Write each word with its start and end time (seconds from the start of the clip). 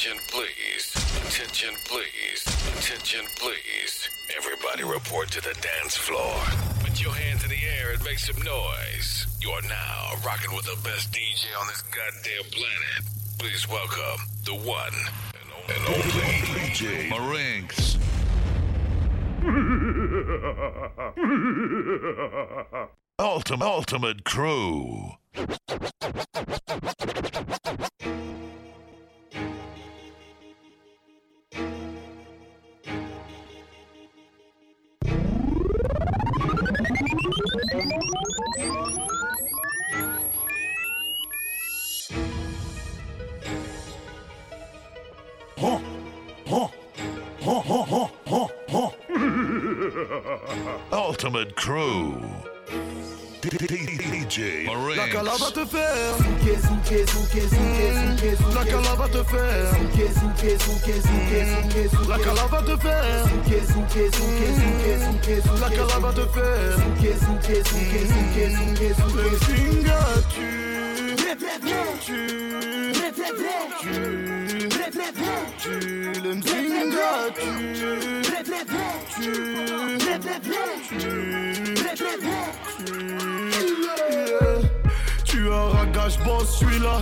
Attention, 0.00 0.24
please. 0.28 0.96
Attention, 1.28 1.74
please. 1.84 2.42
Attention, 2.78 3.26
please. 3.36 4.08
Everybody 4.34 4.82
report 4.82 5.30
to 5.32 5.42
the 5.42 5.54
dance 5.60 5.94
floor. 5.94 6.40
Put 6.82 7.02
your 7.02 7.12
hands 7.12 7.44
in 7.44 7.50
the 7.50 7.62
air 7.78 7.92
and 7.92 8.02
make 8.02 8.18
some 8.18 8.40
noise. 8.40 9.26
You 9.42 9.50
are 9.50 9.60
now 9.60 10.12
rocking 10.24 10.56
with 10.56 10.64
the 10.64 10.78
best 10.82 11.12
DJ 11.12 11.48
on 11.60 11.66
this 11.66 11.82
goddamn 11.82 12.44
planet. 12.50 13.04
Please 13.38 13.68
welcome 13.68 14.24
the 14.46 14.54
one 14.54 14.94
and 15.68 15.86
only 15.86 16.00
DJ 16.56 17.10
Marinx. 17.10 17.98
Ultimate, 23.18 23.66
ultimate 23.66 24.24
crew. 24.24 25.10
Ultimate 50.92 51.56
crew. 51.56 52.49
DJ 53.40 54.66
La 54.96 55.08
cala 55.08 55.32
va 55.32 55.38
Marinx. 55.38 55.52
te 55.54 55.64
faire, 55.66 56.16
Zouké, 56.18 56.58
zouké, 56.60 57.06
zouké, 57.06 57.40
zouké, 57.48 57.86
zouké, 57.94 58.36
zouké. 58.36 58.54
la 58.54 58.64
cala 58.66 58.94
va 58.96 59.08
te 59.08 59.24
faire, 59.24 59.70
Zouké, 59.72 60.06
zouké, 60.20 60.58
zouké, 60.58 61.00
zouké, 61.00 61.46
zouké, 61.48 61.88
zouké. 61.88 62.08
la 62.10 62.18
cala 62.18 62.46
va 62.46 62.62
te 62.62 62.76
faire, 62.76 63.24
Zouké, 63.28 63.60
zouké, 63.72 64.10
zouké, 64.10 64.46
zouké, 64.58 64.92
zouké, 65.00 65.40
zouké. 65.40 65.60
la 65.60 65.70
cala 65.70 65.98
va 66.00 66.12
te 66.12 66.26
faire. 66.34 66.76
Zouké, 66.76 67.10
zouké, 67.24 67.54
zouké, 67.64 68.00
zouké, 68.10 68.44
zouké, 68.50 68.88
zouké. 68.94 69.22
Le 69.22 69.36
finger 69.38 70.22
tu, 70.34 70.50
tu, 72.04 72.18
Blé, 72.92 73.08
blé, 73.16 73.28
blé. 73.36 74.29
Tu 75.58 76.12
l'aimes 76.22 76.42
Zinga, 76.42 77.12
tu 77.34 77.50
Tu 79.20 79.32
Tu 80.98 81.10
Tu 85.24 85.52
as 85.52 85.64
raga, 85.68 86.08
je 86.08 86.46
suis 86.46 86.78
là 86.78 86.96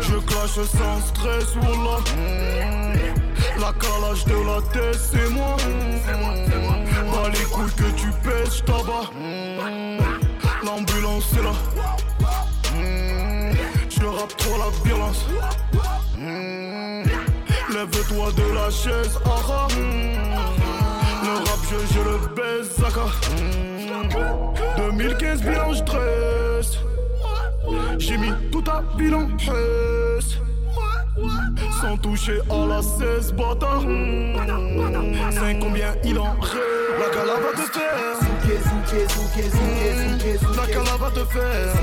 Je 0.00 0.16
clash 0.18 0.54
sans 0.54 1.00
stress, 1.00 1.48
voilà 1.60 1.98
hmm. 2.16 3.60
La 3.60 3.72
calage 3.72 4.24
de 4.24 4.38
la 4.46 4.60
tête, 4.72 5.00
c'est 5.10 5.28
moi. 5.30 5.56
Hmm. 5.56 5.98
Pas 7.12 7.28
les 7.30 7.44
couilles 7.44 7.74
que 7.76 7.90
tu 7.96 8.08
pèses, 8.22 8.56
je 8.58 8.62
hmm. 8.62 9.98
L'ambulance 10.64 11.32
est 11.34 11.42
là. 11.42 11.54
Trop 14.26 14.56
la 14.58 14.70
violence. 14.84 15.24
Lève-toi 17.72 18.32
de 18.32 18.54
la 18.54 18.70
chaise, 18.70 19.18
aha. 19.24 19.68
Le 21.22 21.34
rap, 21.38 21.60
je, 21.70 21.94
je 21.94 22.00
le 22.00 22.16
baise, 22.34 22.68
Zaka. 22.78 23.06
2015, 24.76 25.40
bien, 25.42 25.72
je 25.72 25.82
dresse. 25.84 26.78
J'ai 27.98 28.16
mis 28.16 28.32
tout 28.50 28.64
à 28.68 28.82
bilan, 28.96 29.28
hesse. 29.38 30.38
Sans 31.80 31.96
toucher 31.98 32.40
à 32.50 32.66
la 32.66 32.82
16, 32.82 33.34
bâtard. 33.34 33.82
C'est 35.30 35.58
combien 35.60 35.94
il 36.04 36.18
en 36.18 36.32
reste? 36.40 36.56
La 36.98 37.08
cala 37.14 37.34
va 37.34 37.52
La 38.90 40.66
cala 40.66 40.96
va 40.96 41.10
te 41.10 41.24
faire. 41.26 41.74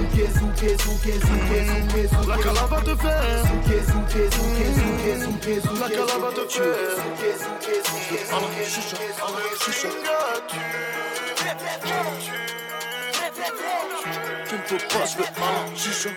La 2.27 2.37
cala 2.37 2.65
va 2.65 2.81
te 2.81 2.95
faire. 2.95 3.43
La 5.79 5.89
cala 5.89 6.17
va 6.17 6.31
te 6.31 6.47
faire. 6.49 6.65
Tu 14.47 14.55
ne 14.55 14.61
peux 14.61 14.77
pas, 14.87 15.05
je 15.05 15.17
à 15.17 15.23
la 15.23 15.75
chicha. 15.75 16.09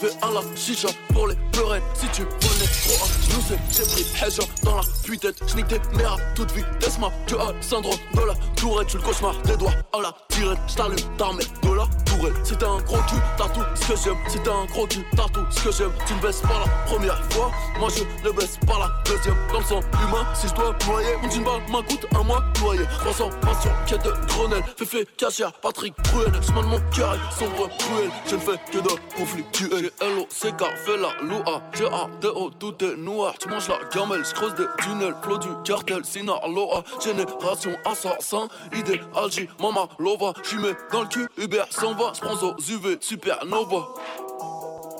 Je 0.00 0.06
vais 0.06 0.12
à 0.22 0.30
la 0.30 0.40
chicha 0.54 0.88
pour 1.12 1.26
les 1.26 1.34
peurettes. 1.52 1.82
Si 1.94 2.06
tu 2.08 2.24
connais 2.24 2.70
trop 2.84 3.04
un, 3.04 3.08
je 3.20 3.34
nous 3.34 3.42
j'ai 3.70 3.82
pris 3.84 4.06
Hedja 4.22 4.42
dans 4.62 4.76
la 4.76 4.82
puitaine. 5.02 5.32
J'nique 5.46 5.68
tes 5.68 5.80
mères 5.96 6.12
à 6.12 6.34
toute 6.34 6.52
vitesse, 6.52 6.98
ma 6.98 7.10
tu 7.26 7.34
as 7.34 7.52
le 7.52 7.62
syndrome 7.62 7.98
de 8.14 8.20
la 8.20 8.34
tourette. 8.54 8.88
Tu 8.88 8.96
le 8.98 9.02
cauchemar 9.02 9.34
des 9.42 9.56
doigts 9.56 9.72
à 9.92 10.00
la 10.02 10.14
tirette. 10.28 10.58
J't'allume 10.68 10.98
ta 11.16 11.32
mère 11.32 11.46
de 11.62 11.72
la 11.74 11.86
tourette. 12.04 12.46
Si 12.46 12.56
t'as 12.56 12.68
un 12.68 12.80
gros 12.82 12.98
cul, 13.08 13.16
t'as 13.36 13.48
tout 13.48 13.64
ce 13.74 13.92
que 13.92 13.98
j'aime. 14.04 14.16
Si 14.28 14.38
t'as 14.44 14.54
un 14.54 14.66
gros 14.66 14.86
cul, 14.86 15.04
t'as 15.16 15.28
tout 15.28 15.44
ce 15.50 15.60
que 15.64 15.72
j'aime. 15.72 15.92
Tu 16.06 16.14
me 16.14 16.20
baisses 16.20 16.42
pas 16.42 16.60
la 16.64 16.70
première 16.86 17.32
fois, 17.32 17.50
moi 17.80 17.88
je 17.96 18.28
ne 18.28 18.32
baisse 18.34 18.58
pas 18.66 18.78
la 18.78 18.90
deuxième. 19.04 19.36
Le 19.52 19.64
sang 19.64 19.80
humain, 19.80 20.26
si 20.34 20.46
je 20.46 20.54
dois 20.54 20.76
noyer, 20.86 21.16
mon 21.22 21.30
jean 21.30 21.42
balle 21.42 21.62
m'a 21.70 21.82
coûte 21.82 22.06
un 22.14 22.22
mois 22.22 22.44
noyé. 22.60 22.84
300 23.00 23.30
passion, 23.40 23.70
quête 23.86 24.04
de 24.04 24.12
Grenelle. 24.28 24.62
Féfé, 24.76 25.06
cachère, 25.16 25.52
Patrick 25.54 25.94
Bruel. 26.04 26.32
Je 26.40 26.52
mon 26.52 26.80
cœur 26.94 27.16
sombre, 27.36 27.68
cruel. 27.78 28.10
Je 28.28 28.36
ne 28.36 28.40
fais 28.40 28.58
que 28.70 28.78
de 28.78 29.16
conflictuel. 29.16 29.87
J'ai 29.88 30.06
L.O.C.K. 30.06 30.64
fait 30.84 30.96
la 30.96 31.08
loua. 31.22 31.62
J'ai 31.72 31.86
A.D.O. 31.86 32.50
tout 32.58 32.74
est 32.84 32.96
noir. 32.96 33.34
Tu 33.38 33.48
manges 33.48 33.68
la 33.68 33.78
gamelle, 33.94 34.24
je 34.24 34.34
creuse 34.34 34.54
des 34.54 34.66
tunnels. 34.82 35.14
Flot 35.22 35.38
du 35.38 35.48
cartel, 35.64 36.04
Sinaloa. 36.04 36.82
Génération 37.02 37.70
assassin, 37.84 38.48
idéalgie, 38.74 39.48
Mama 39.60 39.88
Lova. 39.98 40.32
J'y 40.48 40.56
mets 40.56 40.74
dans 40.92 41.02
le 41.02 41.08
cul, 41.08 41.28
Uber 41.38 41.64
s'en 41.70 41.94
va. 41.94 42.12
J'prends 42.14 42.34
aux 42.46 42.56
UV, 42.58 42.98
supernova. 43.00 43.88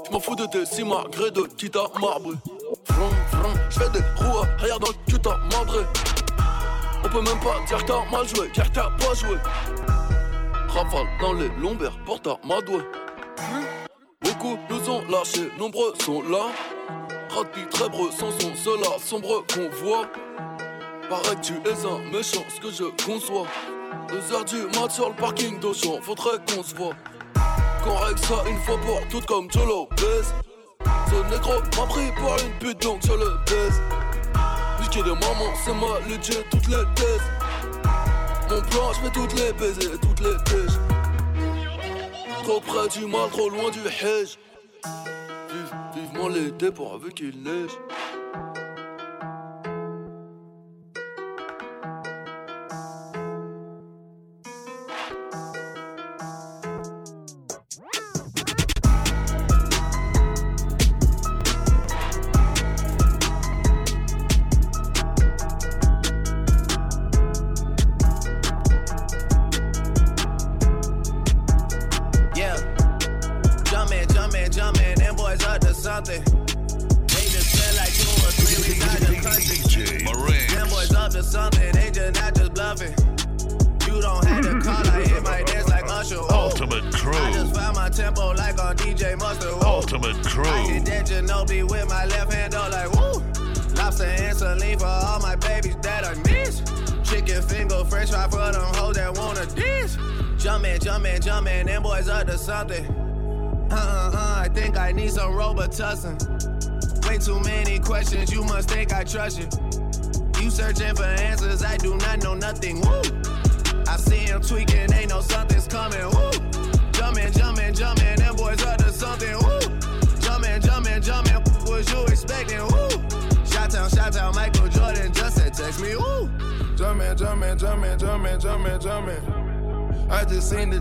J'm'en 0.08 0.20
fous 0.20 0.36
de 0.36 0.46
tes 0.46 0.64
simagrées 0.64 1.30
de 1.32 1.42
quitte 1.42 1.76
à 1.76 1.88
marbre. 2.00 2.32
Vroom, 2.88 3.10
vroom, 3.32 3.54
j'fais 3.70 3.90
des 3.90 4.04
roues 4.16 4.38
arrière 4.58 4.78
dans 4.78 4.88
le 4.88 5.12
cul. 5.12 5.18
On 7.04 7.08
peut 7.08 7.22
même 7.22 7.40
pas 7.40 7.60
dire 7.66 7.84
t'as 7.84 8.10
mal 8.10 8.26
joué, 8.26 8.50
car 8.54 8.70
pas 8.72 9.14
joué. 9.14 9.36
Rafale 10.68 11.06
dans 11.20 11.32
les 11.34 11.48
lombaires, 11.60 11.98
porte 12.04 12.26
à 12.26 12.38
madoué. 12.46 12.80
Beaucoup 14.22 14.58
nous 14.68 14.90
ont 14.90 15.02
lâchés, 15.08 15.50
nombreux 15.58 15.94
sont 16.04 16.22
là. 16.22 16.46
Rapide, 17.30 17.68
très 17.70 17.88
breux, 17.88 18.10
sans 18.10 18.30
son, 18.38 18.54
cela 18.54 18.98
sombre 18.98 19.44
qu'on 19.52 19.68
voit. 19.84 20.06
Paraît 21.08 21.36
que 21.36 21.40
tu 21.40 21.52
es 21.54 21.86
un 21.86 21.98
méchant, 22.12 22.44
ce 22.48 22.60
que 22.60 22.70
je 22.70 22.84
conçois. 23.04 23.46
Deux 24.08 24.34
heures 24.34 24.44
du 24.44 24.62
mat 24.78 24.90
sur 24.90 25.08
le 25.08 25.14
parking 25.14 25.58
d'Auchan, 25.60 26.00
faudrait 26.02 26.38
qu'on 26.48 26.62
se 26.62 26.74
voit. 26.74 26.94
Qu'on 27.84 27.94
règle 27.96 28.18
ça 28.18 28.44
une 28.48 28.58
fois 28.58 28.78
pour 28.80 29.00
toutes 29.08 29.26
comme 29.26 29.50
Joe 29.50 29.66
Lopez. 29.66 30.24
Ce 31.08 31.30
négro 31.30 31.54
m'a 31.76 31.86
pris 31.86 32.12
pour 32.16 32.36
une 32.38 32.58
pute 32.58 32.82
donc 32.82 33.00
je 33.04 33.12
le 33.12 33.38
baise. 33.46 33.80
Niquer 34.80 35.02
de 35.02 35.12
maman, 35.12 35.52
c'est 35.64 35.74
ma 35.74 36.00
lutte, 36.08 36.24
j'ai 36.24 36.42
toutes 36.50 36.68
les 36.68 36.84
thèses. 36.94 37.28
Mon 38.50 38.60
plan, 38.62 38.92
je 38.92 39.10
toutes 39.10 39.34
les 39.34 39.52
baiser, 39.52 39.90
toutes 40.00 40.20
les 40.20 40.36
tèches. 40.44 40.87
Trop 42.48 42.60
près 42.60 42.88
du 42.88 43.04
mal, 43.04 43.28
trop 43.28 43.50
loin 43.50 43.70
du 43.70 43.80
hedge. 43.80 44.38
Vive, 45.50 45.74
vivement 45.94 46.28
l'été 46.28 46.72
pour 46.72 46.94
avec 46.94 47.16
qu'il 47.16 47.42
neige. 47.42 47.72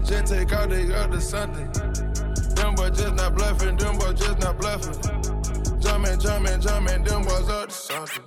Just 0.08 0.28
the 0.30 0.36
take 0.36 0.54
out 0.54 0.70
they 0.70 0.86
got 0.86 1.12
to 1.12 1.20
something. 1.20 1.70
Them 2.56 2.76
boys 2.76 2.98
just 2.98 3.16
not 3.16 3.36
bluffing, 3.36 3.76
them 3.76 3.98
boys 3.98 4.20
just 4.20 4.40
not 4.40 4.58
bluffing. 4.58 4.94
Jumping, 5.80 6.20
jumping, 6.20 6.62
jumping, 6.62 7.04
them 7.04 7.24
boys 7.24 7.50
up 7.50 7.70
to 7.70 7.76
something. 7.76 8.24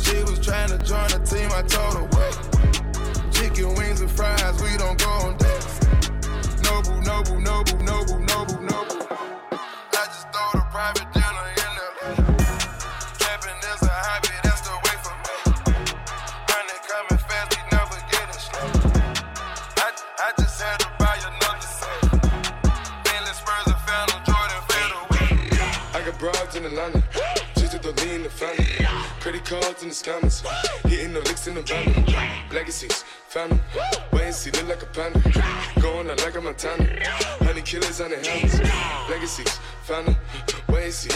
She 0.00 0.22
was 0.24 0.40
trying 0.44 0.68
to 0.70 0.78
join 0.78 1.08
the 1.08 1.22
team, 1.24 1.50
I 1.52 1.62
told 1.62 1.94
her 1.94 1.97
in 31.58 31.64
van. 31.64 32.14
Legacies, 32.52 33.04
family, 33.28 33.60
wait 34.12 34.24
and 34.24 34.34
see, 34.34 34.50
look 34.52 34.68
like 34.68 34.82
a 34.82 34.86
panda. 34.86 35.20
Going 35.80 36.10
out 36.10 36.22
like 36.22 36.36
a 36.36 36.40
Montana, 36.40 36.84
honey 37.44 37.62
killers 37.62 38.00
on 38.00 38.10
the 38.10 38.16
helmets. 38.16 38.58
Legacies, 39.10 39.58
family, 39.82 40.16
wait 40.68 40.84
and 40.84 40.94
see. 40.94 41.10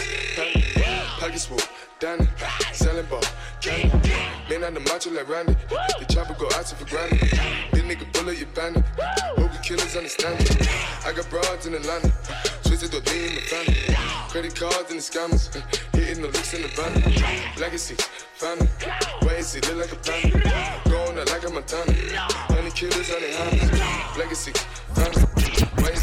Pockets 1.19 1.47
full, 1.47 1.61
Danny, 2.01 2.27
selling 2.73 3.07
ball, 3.07 3.23
candy. 3.61 4.13
Man 4.51 4.65
on 4.65 4.75
the 4.75 4.81
macho 4.81 5.11
like 5.11 5.29
Randy, 5.29 5.57
the 5.71 6.07
chopper 6.13 6.35
go 6.35 6.47
out 6.57 6.67
to 6.67 6.75
for 6.75 6.89
granted. 6.89 7.21
This 7.73 7.83
nigga 7.83 8.13
bullet, 8.13 8.39
you 8.39 8.47
bandit. 8.47 8.85
Hope 9.39 9.53
you 9.53 9.61
killers 9.63 9.97
understand 9.97 10.41
it. 10.41 10.69
I 11.07 11.13
got 11.13 11.29
broads 11.31 11.67
in 11.67 11.75
Atlanta, 11.75 12.13
twisted 12.65 12.91
the 12.91 13.01
lean 13.11 13.29
in 13.29 13.35
the 13.37 13.41
family. 13.41 13.97
Credit 14.29 14.55
cards 14.55 14.91
and 14.91 14.99
the 14.99 15.05
scammers, 15.05 15.55
hitting 15.95 16.23
the 16.23 16.29
licks 16.29 16.55
in 16.55 16.63
the 16.63 16.69
van. 16.69 17.61
Legacy, 17.61 17.97
like 19.83 19.93
a 19.93 19.97
panda. 19.97 20.81
Going 20.89 21.19
out 21.19 21.29
like 21.31 21.45
a 21.45 21.51
Montana, 21.51 21.93
honey 22.55 22.71
killers 22.71 23.11
on 23.11 23.21
the. 23.21 23.29
Legacy, 24.17 24.53
family, 24.95 25.23
and. 25.23 26.03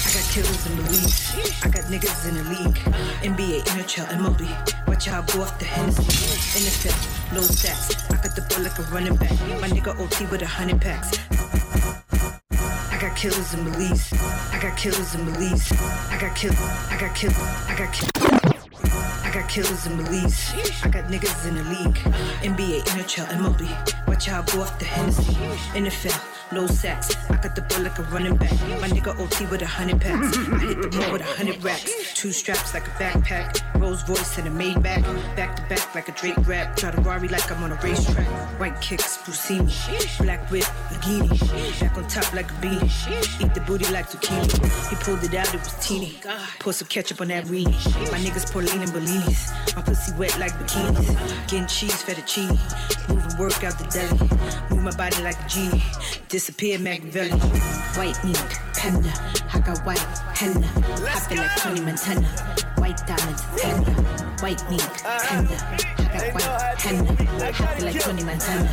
I 0.00 0.08
got 0.16 0.24
killers 0.32 0.64
in 0.66 0.76
the 0.76 0.84
league. 0.88 1.12
I 1.62 1.68
got 1.68 1.84
niggas 1.92 2.28
in 2.28 2.34
the 2.40 2.44
league. 2.48 2.80
NBA, 3.20 3.64
NHL, 3.68 4.08
MOB. 4.20 4.40
Watch 4.88 5.06
how 5.06 5.20
I 5.20 5.26
go 5.26 5.42
off 5.42 5.58
the 5.58 5.66
Hennessy. 5.66 6.02
NFL, 6.64 7.34
no 7.34 7.40
stats. 7.40 8.10
I 8.10 8.16
got 8.22 8.34
the 8.34 8.42
ball 8.48 8.62
like 8.64 8.78
a 8.78 8.82
running 8.94 9.16
back. 9.16 9.32
My 9.60 9.68
nigga 9.68 9.98
OT 10.00 10.24
with 10.30 10.40
a 10.40 10.46
hundred 10.46 10.80
packs. 10.80 11.18
I 12.90 12.98
got 12.98 13.14
killers 13.14 13.52
in 13.52 13.64
Belize. 13.64 14.12
I 14.52 14.58
got 14.62 14.76
killers 14.78 15.14
in 15.14 15.24
Belize. 15.26 15.70
I 16.10 16.18
got 16.18 16.34
kill. 16.34 16.52
I 16.54 16.96
got 16.98 17.14
kill. 17.14 17.32
I 17.32 17.74
got 17.76 17.92
kill. 17.92 18.17
Killers 19.48 19.86
in 19.86 19.96
Belize. 19.96 20.52
I 20.84 20.88
got 20.88 21.04
niggas 21.06 21.48
in 21.48 21.54
the 21.56 21.64
league. 21.64 21.96
NBA, 22.42 22.82
NHL, 22.84 23.40
MOB. 23.40 23.62
Watch 24.06 24.26
how 24.26 24.42
I 24.42 24.44
go 24.44 24.60
off 24.60 24.78
the 24.78 24.84
Hennessy. 24.84 25.32
NFL, 25.72 26.52
no 26.52 26.66
sacks. 26.66 27.16
I 27.30 27.36
got 27.36 27.56
the 27.56 27.62
ball 27.62 27.80
like 27.80 27.98
a 27.98 28.02
running 28.04 28.36
back. 28.36 28.52
My 28.80 28.88
nigga 28.88 29.18
OT 29.18 29.46
with 29.46 29.62
a 29.62 29.66
hundred 29.66 30.00
packs. 30.00 30.36
I 30.36 30.58
hit 30.58 30.82
the 30.82 30.88
ball 30.88 31.12
with 31.12 31.22
a 31.22 31.24
hundred 31.24 31.64
racks. 31.64 31.90
Two 32.18 32.32
straps 32.32 32.74
like 32.74 32.84
a 32.84 32.90
backpack. 32.98 33.80
Rolls 33.80 34.02
Royce 34.08 34.38
and 34.38 34.48
a 34.48 34.50
Maybach. 34.50 35.04
Back 35.36 35.36
back 35.36 35.54
to 35.54 35.62
back 35.68 35.94
like 35.94 36.08
a 36.08 36.12
Drake 36.20 36.48
rap. 36.48 36.74
Try 36.74 36.90
to 36.90 37.00
Rari 37.00 37.28
like 37.28 37.48
I'm 37.48 37.62
on 37.62 37.70
a 37.70 37.76
racetrack. 37.76 38.26
White 38.58 38.80
kicks, 38.80 39.18
Busini. 39.18 39.70
Black 40.18 40.50
whip, 40.50 40.64
bikini. 40.90 41.78
Back 41.78 41.96
on 41.96 42.08
top 42.08 42.34
like 42.34 42.50
a 42.50 42.54
beanie. 42.54 43.40
Eat 43.40 43.54
the 43.54 43.60
booty 43.60 43.84
like 43.92 44.10
zucchini. 44.10 44.50
He 44.90 44.96
pulled 44.96 45.22
it 45.22 45.32
out, 45.32 45.54
it 45.54 45.60
was 45.60 45.86
teeny. 45.86 46.18
Pour 46.58 46.72
some 46.72 46.88
ketchup 46.88 47.20
on 47.20 47.28
that 47.28 47.44
weenie. 47.44 47.78
My 48.10 48.18
niggas 48.18 48.52
lean 48.52 48.82
and 48.82 48.90
bellinis. 48.90 49.76
My 49.76 49.82
pussy 49.82 50.12
wet 50.16 50.36
like 50.40 50.54
bikinis. 50.54 51.48
Getting 51.48 51.68
cheese, 51.68 52.02
fettuccine. 52.02 52.58
Moving 53.08 53.38
work 53.38 53.62
out 53.62 53.78
the 53.78 53.86
deli. 53.94 54.18
Move 54.70 54.82
my 54.82 54.96
body 54.96 55.22
like 55.22 55.38
a 55.40 55.48
genie. 55.48 55.84
Disappear 56.26 56.80
Machiavelli. 56.80 57.30
White 57.94 58.18
meat, 58.24 58.42
panda. 58.74 59.12
I 59.54 59.60
got 59.60 59.86
white 59.86 60.04
henna. 60.38 60.70
I 61.10 61.18
feel 61.18 61.38
like 61.38 61.56
Tony 61.56 61.80
Montana. 61.80 62.28
White 62.76 63.04
diamonds, 63.08 63.42
tender. 63.56 63.90
White 64.38 64.62
meat, 64.70 64.80
tender. 64.80 65.58
I 65.58 66.14
got 66.14 66.34
white 66.34 66.80
henna. 66.80 67.10
I 67.42 67.52
feel 67.52 67.86
like 67.86 68.00
Tony 68.00 68.22
Montana. 68.22 68.68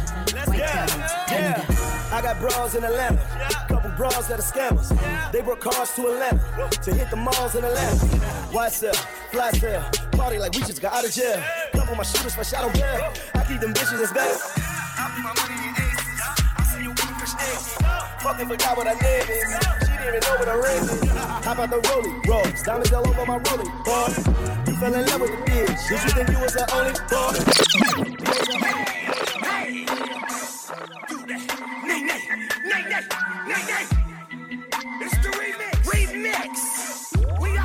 White 0.46 0.60
diamonds, 0.60 1.14
tender. 1.26 1.66
I 2.14 2.22
got 2.22 2.40
bras 2.40 2.76
in 2.76 2.84
Atlanta, 2.84 3.18
couple 3.68 3.90
bras 3.98 4.28
that 4.28 4.40
are 4.40 4.44
scammers. 4.44 5.32
They 5.32 5.42
brought 5.42 5.60
cars 5.60 5.92
to 5.96 6.08
Atlanta 6.08 6.70
to 6.70 6.94
hit 6.94 7.10
the 7.10 7.16
malls 7.16 7.56
in 7.56 7.64
Atlanta. 7.64 8.06
Why 8.54 8.70
sell, 8.70 8.94
fly 9.32 9.50
sell, 9.52 9.90
party 10.12 10.38
like 10.38 10.54
we 10.54 10.60
just 10.60 10.82
got 10.84 10.94
out 10.94 11.06
of 11.06 11.12
jail. 11.12 11.42
Couple 11.74 11.96
my 11.96 12.04
shooters 12.04 12.36
fresh 12.36 12.52
shadow 12.52 12.72
bail. 12.74 13.12
I 13.34 13.44
keep 13.44 13.60
them 13.60 13.74
bitches 13.74 14.04
as 14.04 14.14
better. 14.14 14.38
I 14.56 15.10
put 15.16 15.24
my 15.24 15.34
money 15.42 15.68
in 15.68 15.74
aces. 15.82 16.22
I 16.58 16.64
see 16.64 16.84
you 16.84 16.90
with 16.90 17.00
fresh 17.00 17.34
aces. 17.42 17.74
Fucking 18.22 18.48
forgot 18.50 18.78
what 18.78 18.88
I 18.88 18.94
name 18.94 19.30
is. 19.30 19.95
She 20.06 20.12
didn't 20.12 20.24
even 20.24 20.38
know 20.38 20.60
what. 20.60 21.44
How 21.44 21.54
about 21.54 21.70
the 21.72 21.80
rolling 21.90 22.22
rolls? 22.28 22.62
Diamonds 22.62 22.94
all 22.94 23.08
over 23.08 23.26
my 23.26 23.38
rolling 23.38 23.72
boy. 23.84 24.14
You 24.68 24.76
fell 24.78 24.94
in 24.94 25.04
love 25.08 25.22
with 25.22 25.32
the 25.32 25.38
bitch. 25.50 25.90
Did 25.90 26.04
you 26.04 26.10
think 26.12 26.30
you 26.30 26.40
was 26.40 26.54
the 26.54 26.66
only 26.76 26.94
boy? 27.10 27.34
It's 35.02 35.18
the 35.24 35.30
remix. 35.34 35.74
Remix. 35.90 36.54
We. 37.42 37.56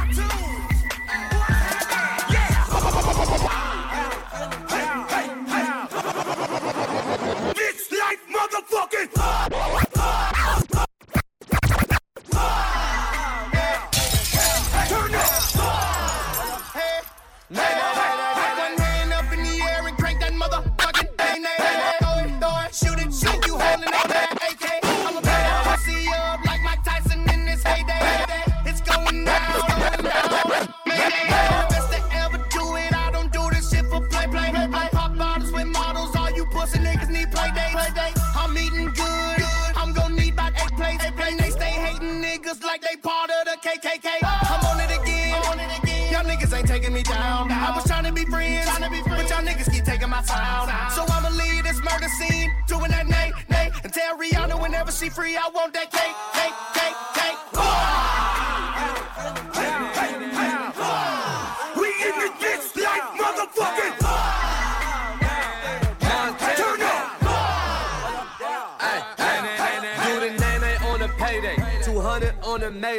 KKK. 43.90 44.22
I'm 44.22 44.64
on 44.66 44.80
it 44.80 45.02
again. 45.02 45.34
I'm 45.34 45.50
on 45.50 45.58
it 45.58 45.78
again. 45.82 46.12
Y'all 46.12 46.22
niggas 46.22 46.56
ain't 46.56 46.68
taking 46.68 46.92
me 46.92 47.02
down. 47.02 47.50
I 47.50 47.74
was 47.74 47.84
trying 47.84 48.04
to 48.04 48.12
be 48.12 48.24
friends, 48.24 48.68
but 48.68 49.28
y'all 49.28 49.42
niggas 49.42 49.70
keep 49.70 49.84
taking 49.84 50.08
my 50.08 50.22
sound. 50.22 50.70
So 50.94 51.04
I'ma 51.08 51.30
leave 51.30 51.64
this 51.64 51.78
murder 51.82 52.08
scene, 52.18 52.54
doing 52.68 52.90
that 52.90 53.08
nay, 53.08 53.32
nay, 53.48 53.70
and 53.82 53.92
tell 53.92 54.16
Rihanna 54.16 54.60
whenever 54.60 54.92
she 54.92 55.08
free, 55.08 55.36
I 55.36 55.48
want 55.52 55.72
that 55.74 55.90
cake, 55.90 56.14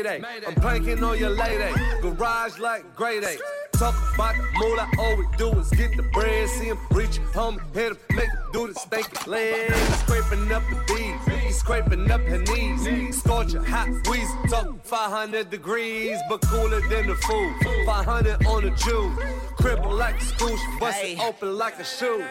mayday. 0.03 0.48
I'm 0.48 0.55
pranking 0.55 1.03
on 1.03 1.17
your 1.17 1.29
lady. 1.29 1.74
Garage 2.01 2.60
like 2.60 2.96
grade 2.96 3.24
A. 3.24 3.38
Talk 3.77 3.96
about 4.13 4.36
the 4.36 4.43
moolah, 4.60 4.88
all 5.00 5.15
we 5.17 5.25
do 5.38 5.50
is 5.60 5.70
get 5.72 5.96
the 5.98 6.03
bread. 6.03 6.48
See 6.50 6.65
him 6.65 6.77
reach, 6.91 7.17
home, 7.34 7.60
hit 7.74 7.91
him, 7.91 7.98
make 8.12 8.29
him 8.29 8.39
do 8.53 8.67
the 8.67 8.74
stanky 8.74 9.25
leg. 9.27 9.72
He's 9.72 10.00
scraping 10.00 10.51
up 10.51 10.63
the 10.70 10.93
bees, 10.93 11.41
he's 11.43 11.58
scraping 11.58 12.12
up 12.12 12.22
her 12.22 12.38
knees. 12.39 13.17
Scorching 13.17 13.63
hot 13.63 13.89
squeeze, 14.03 14.29
talk 14.50 14.84
500 14.84 15.50
degrees, 15.50 16.20
but 16.29 16.41
cooler 16.41 16.81
than 16.89 17.08
the 17.08 17.15
food. 17.15 17.55
500 17.86 18.46
on 18.46 18.63
the 18.63 18.70
Jew, 18.72 19.15
cripple 19.58 19.98
like 19.98 20.22
a 20.22 20.25
screw, 20.25 20.58
bust 20.79 21.00
it 21.03 21.20
open 21.20 21.58
like 21.58 21.79
a 21.79 21.84
shoe. 21.84 22.24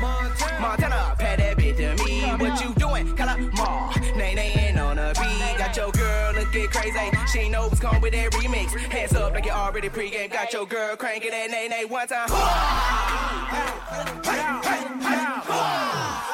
Montana, 0.00 1.14
pay 1.18 1.36
that 1.36 1.56
bitch 1.58 1.76
to 1.76 2.04
me. 2.04 2.22
What 2.22 2.62
you 2.62 2.74
doing? 2.74 3.14
Call 3.16 3.28
up 3.28 3.38
Ma. 3.54 3.92
Nay, 4.16 4.34
nay, 4.34 4.63
girl 6.54 6.62
looking 6.62 6.70
crazy. 6.70 7.16
She 7.32 7.48
know 7.48 7.68
what's 7.68 7.80
coming 7.80 8.00
with 8.00 8.12
that 8.12 8.30
remix. 8.32 8.70
Hands 8.90 9.12
up 9.14 9.32
like 9.32 9.44
you 9.44 9.50
already 9.50 9.88
pregame. 9.88 10.32
Got 10.32 10.52
your 10.52 10.66
girl 10.66 10.96
cranking 10.96 11.30
that 11.30 11.50
nay, 11.50 11.68
nay 11.68 11.84
one 11.84 12.06
time. 12.06 12.28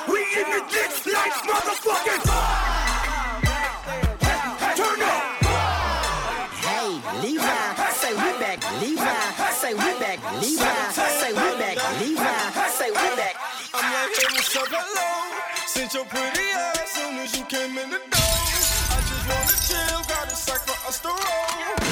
We 0.09 0.21
in 0.37 0.47
the 0.51 0.63
ditch 0.71 1.07
like 1.07 1.33
motherfuckers. 1.49 2.25
Turn 4.77 5.03
up. 5.03 5.23
Hey, 6.61 6.91
Levi, 7.23 7.91
say 7.93 8.13
we 8.13 8.39
back, 8.39 8.81
Levi, 8.81 9.51
say 9.53 9.75
we 9.75 9.91
back, 10.01 10.19
Levi, 10.41 10.93
say 10.93 11.33
we 11.33 11.59
back, 11.59 12.01
Levi, 12.01 12.69
say 12.69 12.91
we 12.91 13.17
back. 13.17 13.37
I'm 13.75 13.93
like, 13.93 14.17
hey, 14.17 14.27
what's 14.33 14.57
up, 14.57 14.69
hello? 14.69 15.41
Since 15.67 15.95
your 15.95 16.05
pretty 16.05 16.51
ass 16.53 16.91
soon 16.93 17.19
as 17.19 17.39
you 17.39 17.45
came 17.47 17.79
in 17.79 17.91
the 17.91 17.99
door. 17.99 18.20
A 20.91 20.93
sack 20.93 21.85
for 21.85 21.90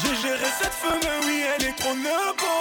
J'ai 0.00 0.14
géré 0.14 0.50
cette 0.60 0.72
femme, 0.72 1.00
oui, 1.26 1.42
elle 1.56 1.66
est 1.66 1.76
trop 1.76 1.94
nebo. 1.94 2.52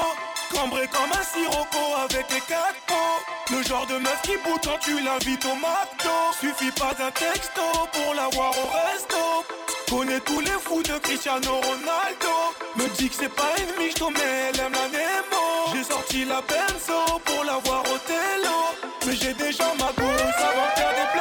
Cambré 0.54 0.88
comme 0.88 1.12
un 1.12 1.24
sirocco 1.24 1.96
avec 2.04 2.26
les 2.32 2.42
quatre 2.42 2.80
pots. 2.88 3.54
Le 3.56 3.64
genre 3.64 3.86
de 3.86 3.98
meuf 3.98 4.22
qui 4.24 4.38
bout 4.44 4.60
quand 4.64 4.80
tu 4.80 5.00
l'invites 5.00 5.46
au 5.46 5.56
McDo. 5.56 6.16
Suffit 6.40 6.72
pas 6.72 6.94
d'un 6.94 7.12
texto 7.12 7.62
pour 7.94 8.14
l'avoir 8.16 8.52
au 8.52 8.70
resto. 8.70 9.46
Connais 9.90 10.20
tous 10.22 10.40
les 10.40 10.58
fous 10.64 10.82
de 10.84 10.98
Cristiano 11.00 11.56
Ronaldo. 11.56 12.36
Me 12.76 12.88
dit 12.98 13.10
que 13.10 13.16
c'est 13.16 13.34
pas 13.34 13.54
une 13.58 13.84
michto, 13.84 14.10
mais 14.10 14.50
elle 14.50 14.60
aime 14.60 14.74
la 14.74 14.88
Nemo. 14.88 15.74
J'ai 15.74 15.84
sorti 15.84 16.26
la 16.26 16.42
Benzo 16.42 17.20
pour 17.24 17.44
l'avoir 17.44 17.82
au 17.82 17.98
télo. 18.00 18.58
Mais 19.06 19.16
j'ai 19.16 19.34
déjà 19.34 19.66
ma 19.80 19.92
goût, 19.94 20.18
ça 20.18 20.50
va 20.56 20.76
faire 20.76 20.92
des 20.92 21.18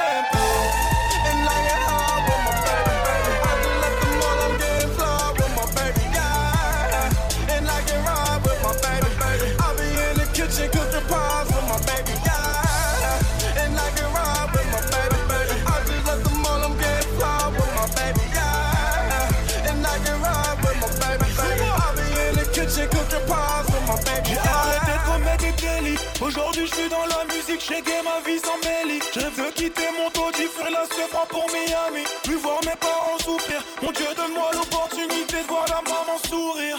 baby, 23.25 24.30
yeah. 24.30 24.42
Arrêtez 24.44 24.92
de 24.92 25.04
commettre 25.06 25.44
des 25.44 25.52
délits. 25.52 25.99
Aujourd'hui, 26.20 26.66
je 26.66 26.75
suis 26.75 26.88
dans 26.88 27.06
la 27.06 27.25
musique, 27.32 27.62
j'ai 27.66 27.80
gagné 27.82 28.02
ma 28.04 28.20
vie 28.26 28.38
sans 28.38 28.58
mêlée. 28.66 29.00
Je 29.14 29.20
rêve 29.20 29.37
de 29.37 29.50
quitter 29.52 29.88
mon 29.99 30.11
taudis, 30.11 30.49
faire 30.49 30.70
la 30.70 30.85
se 30.85 31.08
prend 31.11 31.26
pour 31.28 31.46
Miami. 31.52 32.04
Puis 32.25 32.35
voir 32.35 32.61
mes 32.64 32.76
parents 32.76 33.18
souffrir. 33.18 33.62
Mon 33.82 33.92
Dieu, 33.92 34.06
donne-moi 34.16 34.50
l'opportunité 34.54 35.42
de 35.42 35.49
voir 35.49 35.64
la 35.68 35.80
maman 35.82 36.18
sourire. 36.28 36.78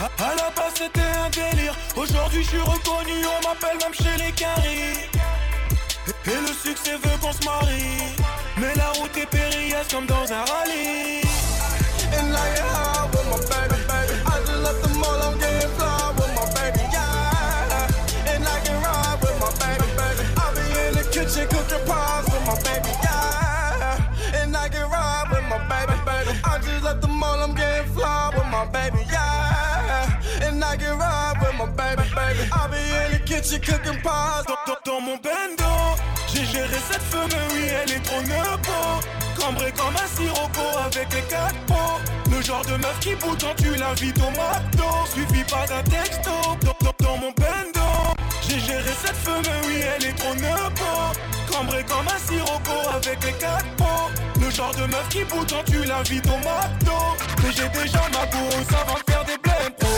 À, 0.00 0.04
à 0.24 0.34
la 0.34 0.50
base, 0.56 0.74
c'était 0.74 1.00
un 1.00 1.30
délire. 1.30 1.74
Aujourd'hui, 1.96 2.42
je 2.42 2.48
suis 2.48 2.60
reconnu, 2.60 3.16
on 3.26 3.48
m'appelle 3.48 3.78
même 3.82 3.94
chez 3.94 4.16
les 4.24 4.32
caries. 4.32 5.08
Et 6.26 6.40
le 6.40 6.52
succès 6.64 6.96
veut 6.96 7.18
qu'on 7.20 7.32
se 7.32 7.44
marie. 7.44 8.14
Mais 8.56 8.74
la 8.74 8.90
route 8.90 9.16
est 9.16 9.26
périlleuse 9.26 9.88
comme 9.90 10.06
dans 10.06 10.32
un 10.32 10.44
rallye. 10.44 11.20
The 21.34 21.46
kitchen 21.46 21.48
cooking 21.48 21.86
pies 21.86 22.24
with 22.26 22.46
my 22.46 22.54
baby, 22.62 22.90
yeah. 23.02 24.42
And 24.42 24.56
I 24.56 24.68
can 24.68 24.88
ride 24.90 25.28
with 25.30 25.44
my 25.48 25.58
baby, 25.68 25.98
baby. 26.04 26.38
I 26.44 26.58
just 26.58 26.84
left 26.84 27.02
them 27.02 27.22
all, 27.22 27.40
I'm 27.40 27.54
getting 27.54 27.92
fly 27.92 28.30
with 28.34 28.46
my 28.50 28.64
baby, 28.66 29.04
yeah. 29.10 30.20
And 30.42 30.62
I 30.64 30.76
can 30.76 30.98
ride 30.98 31.36
with 31.40 31.54
my 31.58 31.66
baby, 31.66 32.02
baby. 32.14 32.48
I 32.52 32.66
be 32.68 32.78
in 32.78 33.12
the 33.12 33.18
kitchen 33.24 33.60
cooking 33.60 34.00
pies 34.02 34.44
dans, 34.46 34.56
dans- 34.66 34.80
dans 34.84 35.00
mon 35.00 35.16
bando. 35.18 35.70
J'ai 36.32 36.44
géré 36.44 36.78
cette 36.90 37.02
femme, 37.02 37.28
oui, 37.52 37.62
elle 37.68 37.92
est 37.92 38.00
trop 38.04 38.22
nebo. 38.22 38.78
Cambré 39.38 39.72
comme 39.72 39.96
un 39.96 40.08
sirocco 40.16 40.66
avec 40.86 41.12
les 41.14 41.22
quatre 41.22 41.54
pots. 41.66 42.00
Le 42.30 42.42
genre 42.42 42.64
de 42.64 42.76
meuf 42.76 42.98
qui 43.00 43.14
bout 43.16 43.36
quand 43.40 43.54
tu 43.56 43.74
l'invites 43.74 44.18
au 44.18 44.30
McDo. 44.30 44.84
Suffit 45.06 45.44
pas 45.44 45.66
d'un 45.66 45.82
texto 45.82 46.30
dans, 46.62 46.76
dans- 46.84 46.94
dans 47.04 47.16
mon 47.18 47.32
bando. 47.32 47.79
Géré 48.66 48.92
cette 49.04 49.16
femme, 49.16 49.42
oui, 49.66 49.80
elle 49.96 50.06
est 50.06 50.12
trop 50.12 50.34
nebo. 50.34 50.90
Cambré 51.50 51.84
comme 51.84 52.06
un 52.08 52.18
sirocco 52.18 52.88
avec 52.94 53.24
les 53.24 53.32
quatre 53.32 53.64
pots. 53.76 54.10
Le 54.40 54.50
genre 54.50 54.74
de 54.74 54.86
meuf 54.86 55.08
qui 55.08 55.24
bout 55.24 55.46
quand 55.48 55.64
tu 55.64 55.84
l'invites 55.84 56.26
au 56.26 56.38
McDo. 56.38 56.98
Mais 57.42 57.52
j'ai 57.52 57.68
déjà 57.68 58.02
ma 58.12 58.26
goût, 58.26 58.50
ça 58.70 58.84
va 58.84 58.96
faire 59.08 59.24
des 59.24 59.38
blèmes 59.38 59.74
pro. 59.78 59.90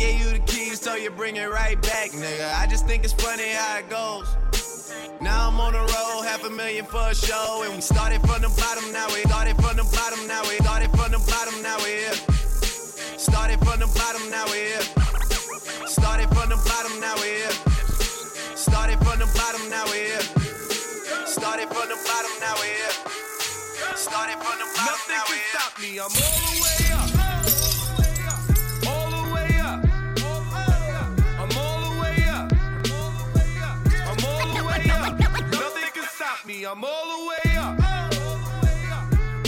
Gave 0.00 0.18
you 0.18 0.30
the 0.32 0.38
keys, 0.50 0.80
so 0.80 0.94
you 0.94 1.10
bring 1.10 1.36
it 1.36 1.50
right 1.50 1.76
back, 1.82 2.08
nigga. 2.12 2.48
I 2.56 2.66
just 2.66 2.86
think 2.86 3.04
it's 3.04 3.12
funny 3.12 3.52
how 3.52 3.78
it 3.78 3.88
goes. 3.90 4.24
Now 5.20 5.48
I'm 5.48 5.60
on 5.60 5.72
the 5.74 5.84
road, 5.92 6.24
half 6.24 6.42
a 6.42 6.48
million 6.48 6.86
for 6.86 7.04
a 7.12 7.14
show, 7.14 7.62
and 7.64 7.74
we 7.74 7.82
started 7.82 8.20
from 8.22 8.40
the 8.40 8.48
bottom, 8.56 8.90
now 8.92 9.08
we 9.12 9.20
started 9.28 9.56
from 9.60 9.76
the 9.76 9.84
bottom, 9.92 10.26
now 10.26 10.40
we 10.48 10.56
started 10.64 10.90
from 10.96 11.12
the 11.12 11.20
bottom, 11.28 11.54
now 11.60 11.76
we 11.84 12.08
here. 12.08 12.16
Started 13.20 13.60
from 13.60 13.76
the 13.84 13.90
bottom, 13.92 14.24
now 14.32 14.46
we 14.48 14.72
here. 14.72 14.86
Started 15.84 16.28
from 16.32 16.48
the 16.48 16.58
bottom, 16.64 16.94
now 17.04 17.14
we 17.20 17.28
here. 17.44 17.56
Started 18.56 18.98
from 19.04 19.18
the 19.20 19.28
bottom, 19.36 19.62
now 19.68 19.84
we 19.92 20.00
here. 20.08 20.24
Started 21.28 21.68
from 21.68 21.86
the 21.92 21.98
bottom, 22.08 22.32
now 22.40 22.56
we 22.56 22.72
here. 22.72 22.96
Started 24.00 24.38
from 24.40 24.56
the 24.64 24.68
bottom, 24.80 25.02
now 25.12 25.24
we 25.28 25.36
here. 25.36 25.60
stop 25.60 25.76
me, 25.76 26.00
I'm 26.00 26.08
all 26.08 26.49
I'm 36.64 36.84
all 36.84 36.90
the 36.90 37.26
way 37.28 37.56
up. 37.56 37.78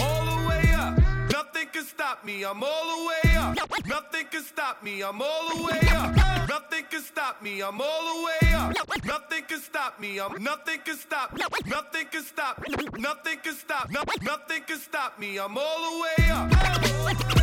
All 0.01 0.25
the 0.25 0.49
way 0.49 0.73
up. 0.73 0.99
Nothing 1.31 1.69
can 1.73 1.85
stop 1.85 2.25
me, 2.25 2.43
I'm 2.43 2.63
all 2.63 2.97
the 2.97 3.07
way 3.07 3.37
up. 3.37 3.59
Nothing 3.87 4.27
can 4.31 4.43
stop 4.43 4.83
me, 4.83 5.03
I'm 5.03 5.21
all 5.21 5.49
the 5.55 5.63
way 5.63 5.81
up. 5.91 6.17
Nothing 6.49 6.85
can 6.91 7.03
stop 7.03 7.43
me, 7.43 7.61
I'm 7.63 7.81
all 7.81 8.15
the 8.15 8.25
way 8.25 8.55
up. 8.55 9.05
Nothing 9.05 9.45
can 9.47 9.61
stop 9.61 10.01
me, 10.01 10.21
I'm 10.21 10.43
nothing 10.43 10.81
can 10.85 10.97
stop. 10.97 11.37
Nothing 11.67 12.07
can 12.11 12.23
stop. 12.23 12.65
Nothing 12.99 13.39
can 13.43 13.55
stop. 13.55 13.91
Nothing 14.23 14.63
can 14.67 14.79
stop 14.79 15.19
me, 15.19 15.39
I'm 15.39 15.59
all 15.59 15.91
the 15.91 16.03
way 16.03 16.31
up. 16.31 17.42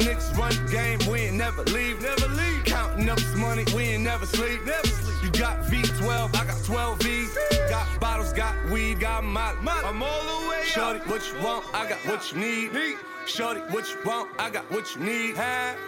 Niggas 0.00 0.36
run 0.36 0.52
the 0.64 0.72
game, 0.72 0.98
we 1.10 1.20
ain't 1.20 1.36
never 1.36 1.62
leave. 1.64 2.00
Never 2.00 2.28
leave. 2.28 2.64
Counting 2.64 3.08
up 3.08 3.18
this 3.18 3.34
money, 3.36 3.64
we 3.74 3.84
ain't 3.84 4.04
never 4.04 4.26
sleep. 4.26 4.64
Never 4.64 4.86
sleep. 4.86 5.22
You 5.22 5.30
got 5.38 5.62
V12, 5.64 6.34
I 6.34 6.44
got 6.44 6.64
12 6.64 7.02
V's. 7.02 7.38
Got 7.68 8.00
bottles, 8.00 8.32
got 8.32 8.54
weed, 8.70 9.00
got 9.00 9.24
molly. 9.24 9.56
I'm 9.66 10.02
all 10.02 10.40
the 10.42 10.48
way 10.48 10.60
up. 10.60 10.64
Shorty, 10.64 11.00
what 11.00 11.22
you 11.32 11.42
want, 11.44 11.64
I 11.74 11.88
got 11.88 11.98
what 12.06 12.32
you 12.32 12.38
need. 12.38 12.72
need. 12.72 12.96
Shorty, 13.26 13.60
what 13.72 13.88
you 13.88 13.96
want, 14.04 14.30
I 14.38 14.50
got 14.50 14.68
what 14.70 14.94
you 14.94 15.02
need. 15.02 15.36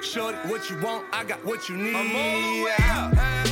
Shorty, 0.03 0.39
what 0.49 0.71
you 0.71 0.79
want, 0.81 1.05
I 1.13 1.25
got 1.25 1.45
what 1.45 1.69
you 1.69 1.77
need. 1.77 1.97
I'm 1.97 2.15
all 2.15 2.41
the 2.41 2.65
way 2.65 2.75
up. 2.79 3.19
I'm 3.19 3.52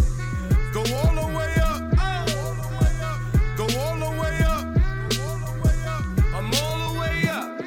Go 0.73 0.79
all 0.79 1.13
the 1.13 1.37
way 1.37 1.53
up. 1.61 1.81
Go 3.57 3.63
all 3.77 3.97
the 3.97 4.11
way 4.21 4.43
up. 4.45 4.65
I'm 6.33 6.53
all 6.63 6.93
the 6.93 6.99
way 6.99 7.27
up. 7.27 7.59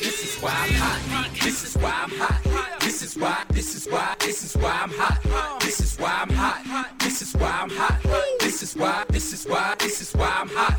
This 0.00 0.18
is 0.24 0.42
why 0.42 0.52
I'm 0.52 0.72
hot. 0.72 1.30
This 1.42 1.64
is 1.64 1.76
why 1.76 1.92
I'm 2.02 2.10
hot. 2.10 2.80
This 2.80 3.02
is 3.02 3.16
why. 3.16 3.44
This 3.50 3.74
is 3.74 3.86
why. 3.92 4.16
This 4.20 4.42
is 4.42 4.56
why 4.56 4.80
I'm 4.84 4.90
hot. 4.90 5.60
This 5.60 5.80
is 5.80 5.98
why 5.98 6.22
I'm 6.22 6.30
hot. 6.30 6.98
This 6.98 7.20
is 7.20 7.34
why 7.34 7.58
I'm 7.60 7.68
hot. 7.68 8.00
This 8.40 8.62
is 8.62 8.74
why. 8.74 9.04
This 9.10 9.32
is 9.34 9.46
why. 9.46 9.74
This 9.78 10.00
is 10.00 10.12
why 10.14 10.32
I'm 10.40 10.48
hot. 10.48 10.78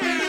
This 0.00 0.23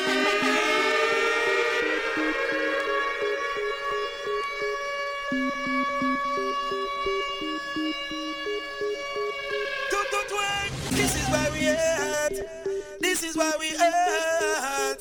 at. 13.80 15.00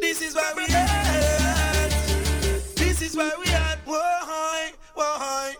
This 0.00 0.22
is 0.22 0.34
why 0.34 0.52
we 0.56 0.64
at. 0.74 1.90
This 2.76 3.02
is 3.02 3.16
why 3.16 3.30
we 3.38 3.50
at. 3.52 3.78
Why? 3.84 4.72
Why? 4.94 5.54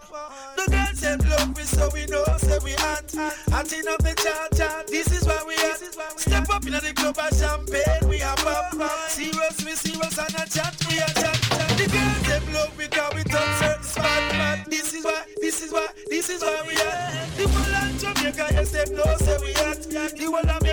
The 0.57 0.70
girls 0.70 0.99
said 0.99 1.29
love 1.29 1.57
me, 1.57 1.62
so 1.62 1.88
we 1.92 2.07
know, 2.07 2.25
say 2.38 2.59
we 2.64 2.73
at. 2.73 3.12
Hot 3.51 3.73
enough 3.73 3.99
the 3.99 4.14
chat 4.23 4.53
chat. 4.57 4.87
This 4.88 5.12
is 5.12 5.27
why 5.27 5.42
we 5.47 5.55
at. 5.55 5.81
Step 6.20 6.49
up 6.51 6.64
in 6.66 6.73
the 6.73 6.92
club 6.94 7.18
and 7.20 7.35
champagne, 7.37 8.09
we 8.09 8.23
are 8.23 8.37
pop. 8.37 8.73
Serious, 9.09 9.64
we 9.64 9.73
serious 9.73 10.18
and 10.18 10.35
a 10.35 10.49
chat, 10.49 10.75
we 10.88 10.99
are 11.01 11.14
chat. 11.14 11.38
The 11.79 11.87
girls 11.90 12.27
said 12.27 12.44
love 12.53 12.79
me, 12.79 12.87
cause 12.88 13.14
we 13.14 13.23
touch 13.25 13.59
certain 13.59 13.83
spot. 13.83 14.70
This 14.70 14.94
is 14.94 15.05
why, 15.05 15.23
this 15.40 15.62
is 15.62 15.73
why, 15.73 15.87
this 16.09 16.31
is 16.31 16.42
why 16.42 16.62
we 16.66 16.75
at. 16.75 17.37
The 17.37 17.49
whole 17.49 17.75
of 17.75 17.99
Jamaica, 17.99 18.47
yes, 18.53 18.70
them 18.70 18.94
know, 18.97 19.16
say 19.18 19.38
we 19.42 19.53
at. 19.55 19.83
The 20.16 20.25
whole 20.27 20.51
of 20.51 20.63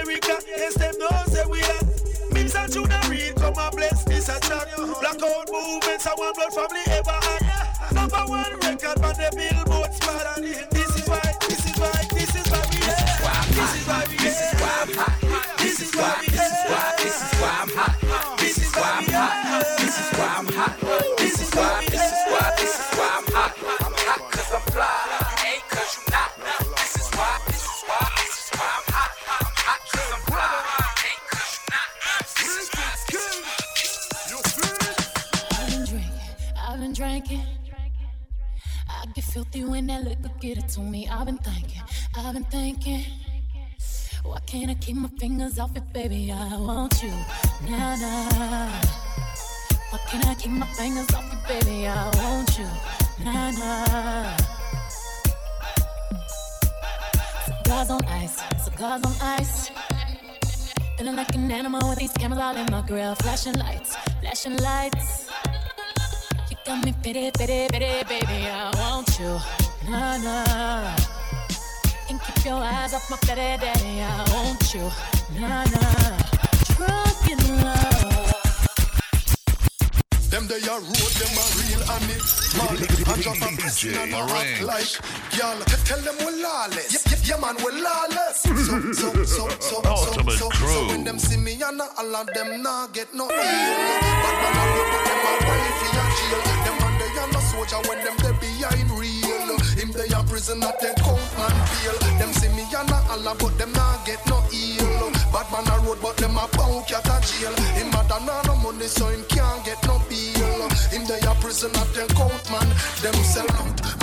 this 4.22 4.30
a. 4.30 4.40
Blackout 5.00 5.50
movements, 5.52 6.06
and 6.06 6.18
one 6.18 6.34
blood 6.34 6.54
family 6.54 6.82
ever 6.88 7.12
had. 7.12 7.94
Number 7.94 8.18
one 8.28 8.54
record 8.60 9.02
on 9.02 9.14
the 9.16 9.30
billboard 9.36 9.94
spot. 9.94 10.36
This 10.38 10.96
is 10.96 11.08
why, 11.08 11.34
this 11.48 11.66
is 11.66 11.80
why, 11.80 12.06
this 12.12 12.36
is 12.36 12.52
why 12.52 12.62
we. 12.70 12.80
This 13.56 13.76
is 13.76 13.88
why 13.88 14.06
we. 14.10 14.18
This 14.18 14.42
is 14.42 14.62
why. 14.62 14.86
This 15.58 15.80
is 15.82 15.96
why. 15.96 16.22
This 16.22 16.38
is 16.38 16.72
why 16.72 17.01
when 39.72 39.88
that 39.88 40.04
liquor 40.04 40.30
get 40.42 40.58
it 40.58 40.68
to 40.68 40.82
me. 40.82 41.08
I've 41.08 41.26
been 41.26 41.38
thinking, 41.38 41.82
I've 42.18 42.34
been 42.34 42.44
thinking. 42.44 43.06
Why 44.24 44.40
can't 44.46 44.70
I 44.70 44.74
keep 44.76 44.98
my 44.98 45.08
fingers 45.18 45.58
off 45.58 45.76
it, 45.78 45.94
baby? 45.94 46.32
I 46.32 46.58
want 46.58 47.02
you, 47.02 47.14
nah 47.70 47.96
nah. 47.96 48.70
Why 49.90 50.00
can't 50.08 50.28
I 50.28 50.36
keep 50.36 50.52
my 50.52 50.68
fingers 50.68 51.10
off 51.14 51.34
it, 51.34 51.42
baby? 51.48 51.88
I 51.88 52.04
want 52.20 52.60
you, 52.60 52.68
nah 53.24 53.52
nah. 53.52 54.38
Cigars 57.46 57.90
on 57.90 58.06
ice, 58.06 58.38
cigars 58.64 59.02
on 59.06 59.16
ice. 59.22 59.72
Feeling 60.98 61.16
like 61.16 61.34
an 61.34 61.50
animal 61.50 61.90
with 61.90 62.00
these 62.00 62.12
cameras 62.12 62.42
all 62.42 62.58
in 62.58 62.70
my 62.70 62.82
grill. 62.82 63.16
Flashing 63.16 63.54
lights, 63.54 63.96
flashing 64.20 64.58
lights. 64.58 65.32
You 66.72 66.78
got 66.78 66.86
me 66.86 66.94
pity, 67.04 67.32
pity, 67.32 67.68
pity, 67.70 68.04
baby. 68.08 68.48
I 68.48 68.72
want 68.80 69.20
you. 69.20 69.38
Nah, 69.92 70.16
nah. 70.24 70.96
And 72.10 72.22
keep 72.22 72.46
your 72.46 72.64
eyes 72.64 72.94
off 72.94 73.10
my 73.10 73.18
pity, 73.18 73.60
daddy. 73.60 74.00
I 74.00 74.24
want 74.32 74.74
you. 74.74 74.88
Nah, 75.38 75.66
nah. 75.66 76.16
Drunk 76.72 77.28
in 77.28 77.42
love. 77.60 78.32
Them 80.32 80.48
they 80.48 80.64
are 80.64 80.80
road, 80.80 81.14
them 81.20 81.36
are 81.44 81.52
real 81.60 81.84
and 81.92 82.10
it 82.10 82.22
small. 82.24 82.70
And 82.72 83.22
drop 83.22 83.36
a 83.36 83.62
piss 83.62 83.84
in 83.84 83.98
and 83.98 84.14
act 84.14 84.62
like 84.64 84.92
y'all. 85.38 85.60
Tell 85.84 86.00
them 86.00 86.16
we're 86.24 86.42
lawless. 86.42 86.94
Yeah, 86.94 87.12
yeah, 87.12 87.36
yeah, 87.36 87.42
man, 87.42 87.56
we're 87.62 87.84
lawless. 87.84 88.48
So, 88.62 88.94
so, 88.94 89.24
so, 89.26 89.50
so, 89.60 89.82
Ultimate 89.84 90.38
so, 90.38 90.48
so, 90.48 90.50
crew. 90.52 90.72
so 90.72 90.88
when 90.88 91.04
them 91.04 91.20
see 91.20 91.36
me 91.36 91.62
and 91.62 91.82
all 91.82 92.16
of 92.16 92.28
them 92.28 92.62
nah 92.64 92.88
get 92.88 93.14
no 93.14 93.26
ill. 93.26 93.30
But 93.30 93.36
man, 93.36 94.56
I 94.56 94.76
look 94.78 94.88
at 94.88 95.04
them 95.04 95.20
a 95.20 95.34
wifey 95.48 95.98
and 96.00 96.56
jail. 96.56 96.61
Soldier 97.52 97.82
when 97.88 98.00
them 98.04 98.16
they 98.24 98.36
behind 98.40 98.90
real. 98.96 99.50
Him 99.76 99.92
they 99.92 100.08
are 100.16 100.24
prison 100.24 100.64
at 100.64 100.80
them 100.80 100.96
count 101.04 101.20
and 101.20 101.58
bail. 101.68 101.98
Them 102.18 102.32
see 102.34 102.50
me 102.56 102.64
and 102.64 102.92
all 102.92 103.28
of 103.28 103.38
but 103.40 103.58
them 103.60 103.72
nah 103.74 104.00
get 104.06 104.24
no 104.28 104.40
ill. 104.52 105.12
Bad 105.36 105.48
man 105.52 105.68
a 105.68 105.76
road 105.86 106.00
but 106.02 106.16
them 106.18 106.38
a 106.40 106.48
bound 106.56 106.88
cat 106.88 107.06
a 107.06 107.18
jail. 107.28 107.54
Him 107.76 107.92
a 107.92 108.02
done 108.08 108.32
no 108.48 108.56
money 108.56 108.88
so 108.88 109.08
him 109.08 109.24
can't 109.28 109.64
get 109.66 109.82
no 109.86 110.00
bill. 110.08 110.70
Him 110.92 111.04
they 111.06 111.20
a 111.20 111.34
prison 111.44 111.72
at 111.76 111.90
them 111.94 112.08
count 112.16 112.44
man. 112.52 112.68
Them 113.04 113.16
sell 113.24 113.52
out. 113.60 114.01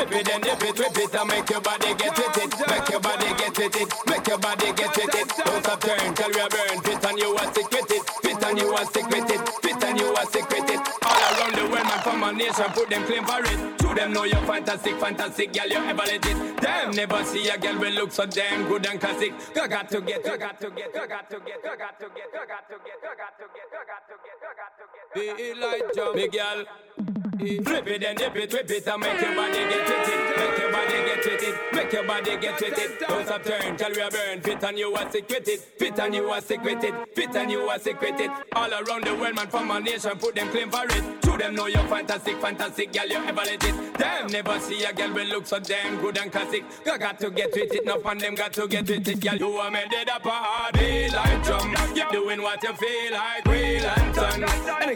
Flip 0.00 0.16
it 0.16 0.32
and 0.32 0.42
dip 0.42 0.62
it, 0.64 0.78
whip 0.78 0.96
it 0.96 1.14
and 1.14 1.28
make 1.28 1.50
your 1.50 1.60
body 1.60 1.92
get 1.92 2.16
with 2.16 2.38
it. 2.40 2.52
Make 2.72 2.88
your 2.88 3.00
body 3.00 3.28
get 3.36 3.52
with 3.52 3.76
it. 3.76 3.92
Make 4.08 4.26
your 4.26 4.38
body 4.38 4.72
get 4.72 4.96
with 4.96 5.14
it. 5.14 5.28
Don't 5.44 5.60
stop 5.60 5.80
turn 5.80 6.14
till 6.16 6.32
we 6.32 6.44
burn. 6.48 6.80
Fit 6.80 7.04
and 7.04 7.18
you 7.18 7.36
are 7.36 7.52
stick 7.52 7.70
with 7.70 7.90
it. 7.92 8.02
Fit 8.24 8.44
and 8.44 8.58
you 8.58 8.72
are 8.72 8.86
stick 8.86 9.06
with 9.12 9.30
it. 9.30 9.48
Fit 9.60 9.84
and 9.84 10.00
you 10.00 10.08
are 10.16 10.24
stick 10.24 10.48
with 10.48 10.70
it. 10.72 10.80
All 11.04 11.20
around 11.20 11.52
the 11.52 11.62
world, 11.68 11.84
man, 11.84 12.00
from 12.00 12.20
Manila 12.20 12.40
nation 12.40 12.72
put 12.72 12.88
them 12.88 13.04
claim 13.04 13.24
for 13.28 13.44
it. 13.44 13.78
To 13.78 13.94
them 13.94 14.12
know 14.14 14.24
you're 14.24 14.46
fantastic, 14.48 14.96
fantastic, 14.96 15.52
girl, 15.52 15.68
you 15.68 15.76
ever 15.76 16.04
let 16.08 16.24
it. 16.24 16.56
Damn, 16.60 16.90
never 16.92 17.22
see 17.24 17.48
a 17.50 17.58
girl 17.58 17.78
will 17.78 17.92
look 17.92 18.12
so 18.12 18.24
damn 18.24 18.68
good 18.68 18.86
and 18.86 18.98
classic. 18.98 19.34
I 19.54 19.66
got 19.68 19.90
to 19.90 20.00
get, 20.00 20.26
I 20.26 20.36
got 20.38 20.60
to 20.60 20.70
get, 20.70 20.96
I 20.96 21.06
got 21.06 21.28
to 21.28 21.40
get, 21.40 21.60
I 21.60 21.76
got 21.76 22.00
to 22.00 22.08
get, 22.08 22.32
I 22.32 22.46
got 22.48 22.68
to 22.70 22.76
get, 22.80 23.04
I 23.04 23.20
got 23.20 23.36
to 23.36 23.46
get, 23.52 23.68
I 23.68 23.84
got 23.84 24.08
to 24.08 24.16
get, 24.24 24.40
I 24.40 24.56
got 24.56 24.72
to 24.80 24.84
get. 24.96 25.36
Be 25.36 25.54
like 25.60 26.14
big 26.14 26.32
girl. 26.32 27.19
Flip 27.40 27.86
it 27.86 28.04
and 28.04 28.18
dip 28.18 28.36
it, 28.36 28.52
whip 28.52 28.70
it 28.70 28.86
and 28.86 29.00
make 29.00 29.20
your 29.20 29.34
body 29.34 29.58
get 29.58 29.88
with 29.88 30.08
it. 30.08 30.36
Make 30.36 30.58
your 30.58 30.72
body 30.72 30.92
get 30.92 31.24
with 31.24 31.42
it. 31.42 31.74
Make 31.74 31.92
your 31.92 32.06
body 32.06 32.36
get 32.36 32.60
with 32.60 32.78
it. 32.78 33.00
Don't 33.00 33.26
stop 33.26 33.42
turn 33.42 33.76
till 33.76 33.90
we 33.90 34.00
are 34.00 34.10
burn. 34.10 34.40
Fit 34.40 34.62
and 34.64 34.78
you 34.78 34.94
are 34.94 35.06
with 35.06 35.48
it. 35.48 35.60
Fit 35.78 35.98
and 35.98 36.14
you 36.14 36.28
are 36.28 36.40
with 36.40 36.84
it. 36.84 37.16
Fit 37.16 37.36
and 37.36 37.50
you 37.50 37.60
are 37.60 37.78
with 37.78 38.20
it. 38.20 38.30
All 38.52 38.70
around 38.70 39.04
the 39.04 39.14
world, 39.14 39.34
man, 39.34 39.46
from 39.48 39.70
our 39.70 39.80
nation, 39.80 40.18
put 40.18 40.34
them 40.34 40.48
claim 40.50 40.70
for 40.70 40.84
it. 40.84 41.22
To 41.22 41.38
them 41.38 41.54
know 41.54 41.66
you're 41.66 41.86
fantastic, 41.88 42.36
fantastic, 42.40 42.92
girl, 42.92 43.06
you 43.06 43.16
ever 43.16 43.42
let 43.42 43.64
it. 43.64 43.94
Damn, 43.96 44.26
never 44.26 44.60
see 44.60 44.84
a 44.84 44.92
girl 44.92 45.12
will 45.12 45.26
look 45.26 45.46
so 45.46 45.58
damn 45.58 46.00
good 46.00 46.18
and 46.18 46.30
classic. 46.30 46.64
I 46.86 46.98
got 46.98 47.18
to 47.20 47.30
get 47.30 47.52
with 47.54 47.72
it, 47.72 47.82
enough 47.82 48.02
them 48.02 48.34
got 48.34 48.52
to 48.54 48.68
get 48.68 48.88
with 48.88 49.08
it, 49.08 49.20
girl. 49.20 49.36
You 49.36 49.52
are 49.56 49.70
made 49.70 50.08
up 50.10 50.24
a 50.24 50.28
party 50.28 51.08
like 51.08 51.42
drum. 51.44 51.74
Keep 51.94 52.10
doing 52.10 52.42
what 52.42 52.62
you 52.62 52.72
feel 52.74 53.12
like. 53.12 53.46
And 53.80 53.84
a 53.84 53.99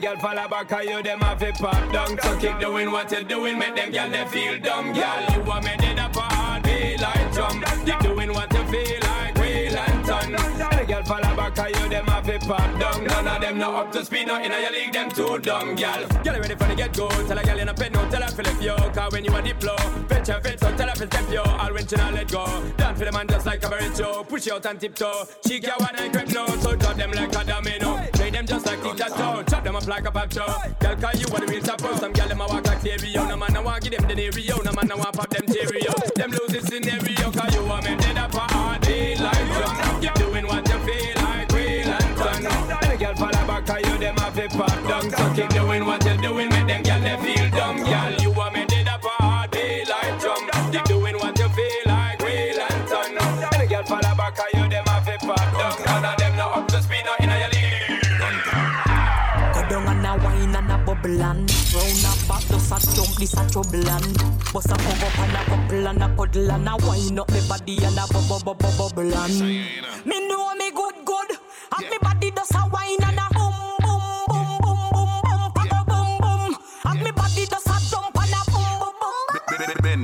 girl 0.05 0.17
fall 0.17 0.49
back, 0.49 0.85
you 0.85 1.03
them 1.03 1.21
have 1.21 1.43
a 1.43 1.53
pop 1.53 1.93
down. 1.93 2.19
So 2.21 2.37
keep 2.39 2.59
doing 2.59 2.93
what 2.93 3.11
you're 3.11 3.23
doing, 3.23 3.59
make 3.59 3.75
them 3.75 3.91
girl 3.91 4.11
they 4.11 4.25
feel 4.27 4.59
dumb, 4.59 4.93
girl. 4.93 5.45
You 5.45 5.51
are 5.51 5.63
made 5.63 5.83
it 5.83 5.99
up 5.99 6.17
a 6.17 6.21
party 6.21 6.97
like 6.99 7.33
drum. 7.33 7.65
Keep 7.87 7.99
doing 8.01 8.33
what 8.33 8.53
you 8.53 8.65
feel 8.67 9.04
back, 11.55 11.77
you 11.81 11.89
them 11.89 12.07
have 12.07 12.29
a 12.29 12.39
pop 12.39 12.81
down. 12.81 13.05
None 13.05 13.29
of 13.29 13.41
them 13.41 13.59
know 13.59 13.77
up 13.77 13.93
to 13.93 14.05
speed, 14.05 14.27
no 14.27 14.37
in 14.43 14.51
your 14.51 14.73
league, 14.73 14.93
them 14.93 15.11
too 15.11 15.39
dumb, 15.39 15.75
girl. 15.75 16.07
Girl, 16.25 16.41
ready 16.41 16.55
for 16.55 16.69
the 16.69 16.75
get 16.77 16.97
go. 16.97 17.09
Tell 17.09 17.39
a 17.39 17.45
girl 17.45 17.59
in 17.59 17.69
a 17.69 17.75
pen, 17.75 17.93
no 17.93 18.09
tell 18.11 18.23
her 18.23 18.29
feel 18.29 18.47
if 18.47 18.63
yo. 18.63 18.77
Cause 18.77 19.13
when 19.13 19.25
you 19.25 19.33
are 19.33 19.43
diplo, 19.43 19.77
fetch 20.09 20.29
your 20.29 20.41
fit, 20.41 20.61
so 20.61 20.77
tell 20.77 20.89
her 20.89 20.95
feel 20.95 21.07
step 21.07 21.31
yo. 21.31 21.43
All 21.43 21.73
when 21.73 21.87
she 21.87 21.97
not 21.97 22.15
let 22.15 22.31
go. 22.31 22.45
Dance 22.77 22.99
for 22.99 23.05
the 23.05 23.13
man 23.13 23.29
just 23.29 23.47
like 23.47 23.65
a 23.65 23.69
very 23.69 23.95
show. 23.95 24.25
Push 24.25 24.49
out 24.49 24.67
and 24.67 24.81
tiptoe. 24.81 25.27
She 25.47 25.61
can 25.61 25.75
one 25.79 25.97
and 25.97 26.13
grip 26.13 26.29
no, 26.29 26.47
so 26.61 26.77
drop 26.77 26.97
them 26.97 27.13
like 27.13 27.35
a 27.35 27.45
domino. 27.45 28.01
Play 28.13 28.31
them 28.31 28.47
just 28.47 28.67
like 28.67 28.83
tic 28.83 28.97
toe. 28.97 29.43
Chop 29.49 29.65
them 29.65 29.77
up 29.77 29.87
like 29.87 30.07
a 30.07 30.11
pop 30.11 30.33
show. 30.33 30.47
Girl, 30.81 30.97
call 30.97 31.15
you 31.15 31.27
what 31.29 31.41
the 31.41 31.47
real 31.47 31.63
pro. 31.63 31.97
Some 31.97 32.13
girl 32.13 32.29
them 32.29 32.41
a 32.41 32.47
walk 32.47 32.67
like 32.67 32.81
stereo. 32.81 33.29
No 33.29 33.37
man 33.37 33.53
no 33.53 33.63
want 33.63 33.83
give 33.83 33.93
them 33.93 34.09
the 34.09 34.31
stereo. 34.31 34.63
No 34.63 34.73
man 34.73 34.87
no 34.89 34.97
want 34.97 35.17
pop 35.17 35.31
them 35.31 35.47
stereo. 35.49 35.93
Them 36.17 36.31
lose 36.31 36.53
this 36.53 36.65
scenario. 36.67 37.24
Wine 61.05 61.21
and 61.21 61.21
a 61.21 61.21
bubble 61.21 61.23
and 61.23 61.51
round 61.75 62.05
a 62.05 62.29
back, 62.29 62.43
just 62.49 62.73
a 62.73 62.97
jump, 62.97 63.17
this 63.17 63.35
a 63.35 63.51
trouble 63.51 63.89
and 63.89 64.17
bust 64.53 64.71
a 64.71 64.77
come 64.77 65.05
up 65.05 65.19
and 65.19 65.33
a 65.33 65.45
couple 65.45 65.89
and 65.89 66.03
a 66.03 66.17
cuddle 66.17 66.51
and 66.51 66.69
a 66.69 66.77
wine 66.87 67.19
up 67.19 67.31
me 67.31 67.41
body 67.49 67.77
and 67.85 67.99
a 67.99 68.07
bubble 68.13 68.41
bubble 68.45 68.73
bubble 68.79 69.15
and 69.15 69.41
me 70.07 70.29
know 70.29 70.55
me 70.55 70.71
good 70.71 70.95
good. 71.05 71.31
And 71.77 71.91
me 71.91 71.99
body 72.01 72.31
does 72.31 72.51
a 72.55 72.69
wine 72.69 73.04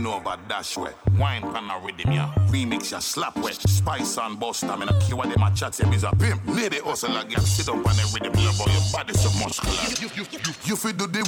Bend 0.03 0.15
over, 0.15 0.39
dash 0.49 0.79
wet. 0.79 0.97
Wine 1.19 1.43
pan 1.43 1.69
a 1.71 1.79
rhythm, 1.85 2.13
yeah. 2.13 2.33
Remix, 2.49 2.93
ya 2.93 3.01
slap 3.01 3.37
wet. 3.37 3.55
Spice 3.55 4.17
and 4.19 4.41
bust 4.41 4.63
them, 4.63 4.81
and 4.81 4.91
a 4.91 4.99
key 4.99 5.13
what 5.13 5.29
them 5.29 5.43
a 5.43 5.55
chat, 5.55 5.75
say, 5.75 5.87
is 5.91 6.05
a 6.05 6.11
pimp. 6.13 6.41
Lady 6.47 6.79
hustle 6.79 7.13
like, 7.13 7.31
yeah, 7.31 7.39
sit 7.41 7.69
up 7.69 7.75
on 7.75 7.83
the 7.83 8.11
rhythm, 8.15 8.33
love 8.43 8.57
how 8.57 8.73
your 8.73 8.83
body 8.93 9.13
so 9.13 9.29
muscular. 9.39 9.75
You, 10.01 10.09
you, 10.17 10.25
you, 10.33 10.55
you 10.65 10.77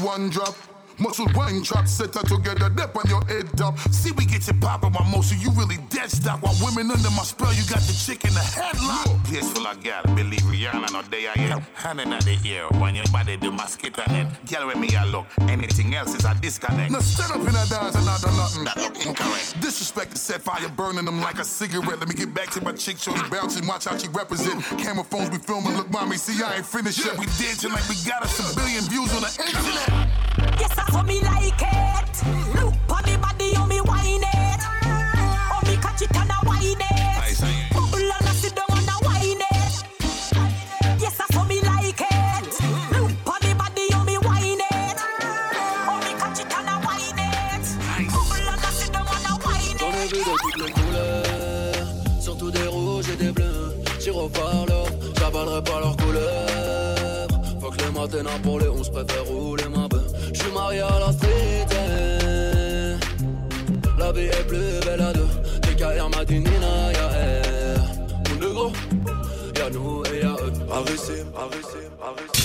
one 0.02 0.30
drop. 0.30 0.56
Muscle 0.98 1.26
wine 1.34 1.62
trap 1.62 1.88
set 1.88 2.14
her 2.14 2.22
together, 2.22 2.68
dip 2.70 2.96
on 2.96 3.08
your 3.08 3.24
head 3.26 3.60
up. 3.60 3.78
See, 3.90 4.12
we 4.12 4.24
get 4.24 4.46
you 4.46 4.54
poppin' 4.54 4.92
my 4.92 5.04
motion, 5.10 5.40
you 5.40 5.50
really 5.52 5.78
dead 5.88 6.10
stock. 6.10 6.42
While 6.42 6.56
women 6.62 6.90
under 6.90 7.10
my 7.10 7.22
spell, 7.22 7.52
you 7.52 7.62
got 7.68 7.80
the 7.80 7.92
chick 7.92 8.24
in 8.24 8.34
the 8.34 8.40
headlock. 8.40 9.20
Full 9.54 9.66
of 9.66 9.82
gal, 9.82 10.02
believe 10.14 10.40
Rihanna, 10.42 10.92
no 10.92 11.02
day 11.02 11.26
I 11.26 11.40
am. 11.40 11.60
Hand 11.74 12.00
in 12.00 12.10
the 12.10 12.38
ear, 12.44 12.66
when 12.80 12.94
your 12.94 13.06
body 13.12 13.36
do 13.36 13.50
my 13.50 13.66
skit 13.66 13.98
on 13.98 14.14
it. 14.14 14.26
Girl, 14.46 14.66
with 14.66 14.76
me, 14.76 14.94
I 14.94 15.04
look. 15.06 15.26
Anything 15.48 15.94
else 15.94 16.14
is 16.14 16.24
a 16.24 16.34
disconnect. 16.40 16.90
Now 16.90 17.00
stand 17.00 17.32
up 17.32 17.48
in 17.48 17.54
a 17.54 17.66
dance 17.66 17.94
and 17.96 18.08
I 18.08 18.18
do 18.18 18.30
nothing. 18.36 18.64
That 18.64 18.76
look 18.76 19.06
incorrect. 19.06 19.60
Disrespect 19.60 20.16
set 20.18 20.42
fire, 20.42 20.68
burning 20.68 21.04
them 21.04 21.20
like 21.20 21.38
a 21.38 21.44
cigarette. 21.44 21.98
Let 21.98 22.08
me 22.08 22.14
get 22.14 22.34
back 22.34 22.50
to 22.50 22.62
my 22.62 22.72
chick, 22.72 22.98
show 22.98 23.12
the 23.12 23.28
bouncing, 23.30 23.66
watch 23.66 23.86
how 23.86 23.96
she 23.96 24.08
represent. 24.08 24.62
Camera 24.78 25.04
phones 25.04 25.30
we 25.30 25.38
filming, 25.38 25.76
look, 25.76 25.90
mommy, 25.90 26.16
see, 26.16 26.42
I 26.42 26.56
ain't 26.56 26.66
finished 26.66 27.04
yet. 27.04 27.18
We 27.18 27.26
dancing 27.26 27.72
like 27.72 27.88
we 27.88 27.96
got 28.06 28.22
us 28.22 28.38
a 28.38 28.54
billion 28.54 28.84
views 28.84 29.12
on 29.14 29.22
the 29.22 29.32
internet. 29.40 30.41
Yes, 30.60 30.78
I 30.78 30.84
saw 30.92 31.02
me 31.02 31.20
like 31.22 31.62
it. 31.62 32.22
Look 32.54 32.74
on 32.90 33.02
me 33.06 33.16
body, 33.16 33.54
how 33.54 33.66
me 33.66 33.80
whine 33.80 34.22
it. 34.22 34.60
How 34.60 35.60
me 35.66 35.76
catch 35.76 36.02
it 36.02 36.16
and 36.16 36.30
I 36.30 36.38
whine 36.46 36.80
it. 36.80 37.72
Bubble 37.74 38.12
and 38.16 38.26
I 38.28 38.32
sit 38.32 38.54
down 38.54 38.70
and 38.78 38.88
I 38.88 38.96
whine 39.06 39.42
it. 39.54 39.74
Yes, 41.00 41.20
I 41.20 41.26
saw 41.32 41.44
me 41.44 41.60
like 41.60 42.00
it. 42.00 42.46
Look 42.92 43.10
on 43.26 43.40
me 43.46 43.54
body, 43.54 43.86
how 43.92 44.04
me 44.04 44.16
whine 44.18 44.60
it. 44.60 44.98
How 45.86 45.98
me 46.00 46.12
catch 46.20 46.40
it 46.40 46.52
and 46.58 46.68
I 46.68 46.76
whine 46.84 47.18
it. 47.18 47.64
Bubble 48.12 48.48
and 48.52 48.60
I 48.60 48.70
sit 48.70 48.92
down 48.92 49.06
and 49.06 49.26
I 49.26 49.34
whine 49.44 49.78
J'en 49.78 49.92
ai 49.92 50.06
vu 50.06 50.18
de 50.18 50.34
toutes 50.42 50.58
les 50.64 50.72
couleurs, 50.72 51.86
surtout 52.20 52.50
des 52.50 52.66
rouges 52.66 53.08
et 53.10 53.16
des 53.16 53.32
bleus. 53.32 53.74
J'irai 54.00 54.28
voir 54.28 54.66
l'or, 54.66 54.88
j'avalerai 55.18 55.62
pas 55.62 55.80
leur 55.80 55.96
couleur. 55.96 57.28
Faut 57.60 57.70
que 57.70 57.78
les 57.78 57.90
matins 57.92 58.38
pour 58.42 58.58
les 58.58 58.68
11 58.68 58.90
préfère 58.90 59.24
rouler 59.24 59.68
Maria 60.52 60.88
la 61.00 61.12
street. 61.12 61.66
Eh. 61.72 62.96
La 63.98 64.12
vie 64.12 64.26
est 64.26 64.46
plus 64.46 64.80
belle 64.84 65.00
à 65.00 65.12
deux. 65.12 65.28
TKR 65.62 66.08
m'a 66.08 66.24
dit 66.24 66.40
Nina, 66.40 66.92
y'a 66.92 67.10
elle. 67.20 67.80
Eh. 68.26 68.44
Mon 68.44 68.52
gros, 68.52 68.72
y'a 69.56 69.70
nous 69.70 70.02
et 70.12 70.18
y'a 70.22 70.32
eux. 70.32 70.52
Arrêtez, 70.70 71.24
arrêtez, 71.36 71.88
arrêtez. 72.02 72.41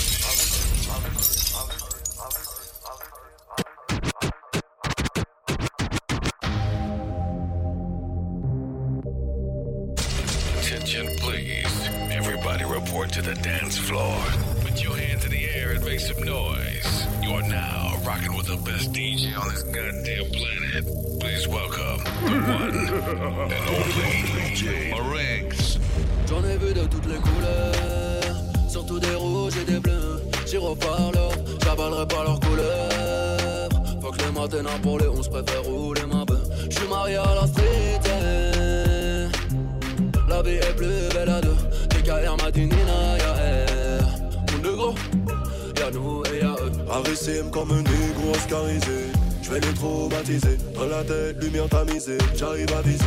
Comme 47.52 47.70
un 47.70 47.82
négro 47.82 48.32
oscarisé. 48.34 49.12
Je 49.42 49.50
vais 49.50 49.60
les 49.60 49.74
traumatiser. 49.74 50.58
Dans 50.74 50.86
la 50.86 51.02
tête, 51.02 51.42
lumière 51.42 51.68
tamisée. 51.68 52.18
J'arrive 52.36 52.72
à 52.76 52.82
viser. 52.82 53.04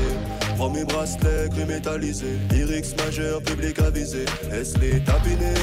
Prends 0.57 0.69
mes 0.69 0.83
bracelets 0.83 1.49
gris 1.49 1.65
métallisés. 1.65 2.37
Lyrics 2.49 2.97
majeur, 2.97 3.41
public 3.43 3.79
avisé. 3.79 4.25
Laisse-les 4.49 5.01
tapiner. 5.01 5.53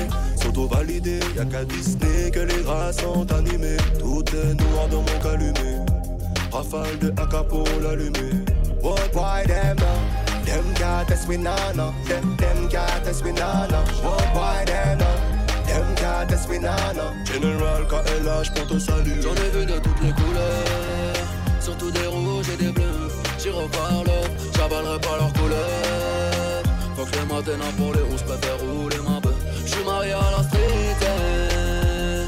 S'auto-valider? 0.40 1.20
Y'a 1.36 1.44
qu'à 1.44 1.64
Disney 1.64 2.30
que 2.30 2.40
les 2.40 2.62
rats 2.62 2.92
sont 2.92 3.30
animés. 3.32 3.76
Tout 3.98 4.24
est 4.34 4.54
noir 4.54 4.88
dans 4.88 5.02
mon 5.02 5.18
calumet. 5.22 5.84
Rafale 6.52 6.98
de 7.00 7.08
AK 7.10 7.48
pour 7.48 7.68
l'allumer. 7.82 8.44
What 8.82 9.12
boy 9.12 9.44
them 9.46 9.76
now? 9.76 10.18
Them 10.44 11.28
me 11.28 11.36
now, 11.36 11.72
no. 11.74 11.92
Them, 12.06 12.36
them. 12.36 12.68
What 14.02 14.34
boy 14.34 14.64
them? 14.64 15.17
No. 15.78 17.12
General 17.24 17.86
KLH 17.86 18.50
pour 18.54 18.66
te 18.66 18.78
saluer. 18.78 19.22
J'en 19.22 19.34
ai 19.34 19.50
vu 19.50 19.64
de 19.66 19.78
toutes 19.78 20.02
les 20.02 20.10
couleurs, 20.12 21.14
surtout 21.60 21.90
des 21.90 22.06
rouges 22.06 22.48
et 22.52 22.56
des 22.56 22.72
bleus. 22.72 23.08
J'irai 23.38 23.66
voir 23.72 24.02
l'or, 24.04 24.24
j'avalerai 24.56 24.98
pas 24.98 25.16
leur 25.18 25.32
couleur. 25.34 26.62
Faut 26.96 27.04
que 27.04 27.12
les 27.12 27.26
matins 27.32 27.72
pour 27.76 27.92
les 27.94 28.02
11 28.02 28.22
préfère 28.22 28.58
rouler 28.58 28.96
ma 29.08 29.20
bœuf. 29.20 29.34
J'suis 29.66 29.84
marié 29.84 30.12
à 30.12 30.30
la 30.36 30.42
street. 30.42 30.96
eh. 31.02 32.26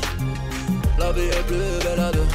La 0.98 1.12
vie 1.12 1.22
est 1.22 1.46
plus 1.46 1.84
belle 1.84 2.00
à 2.00 2.12
deux. 2.12 2.26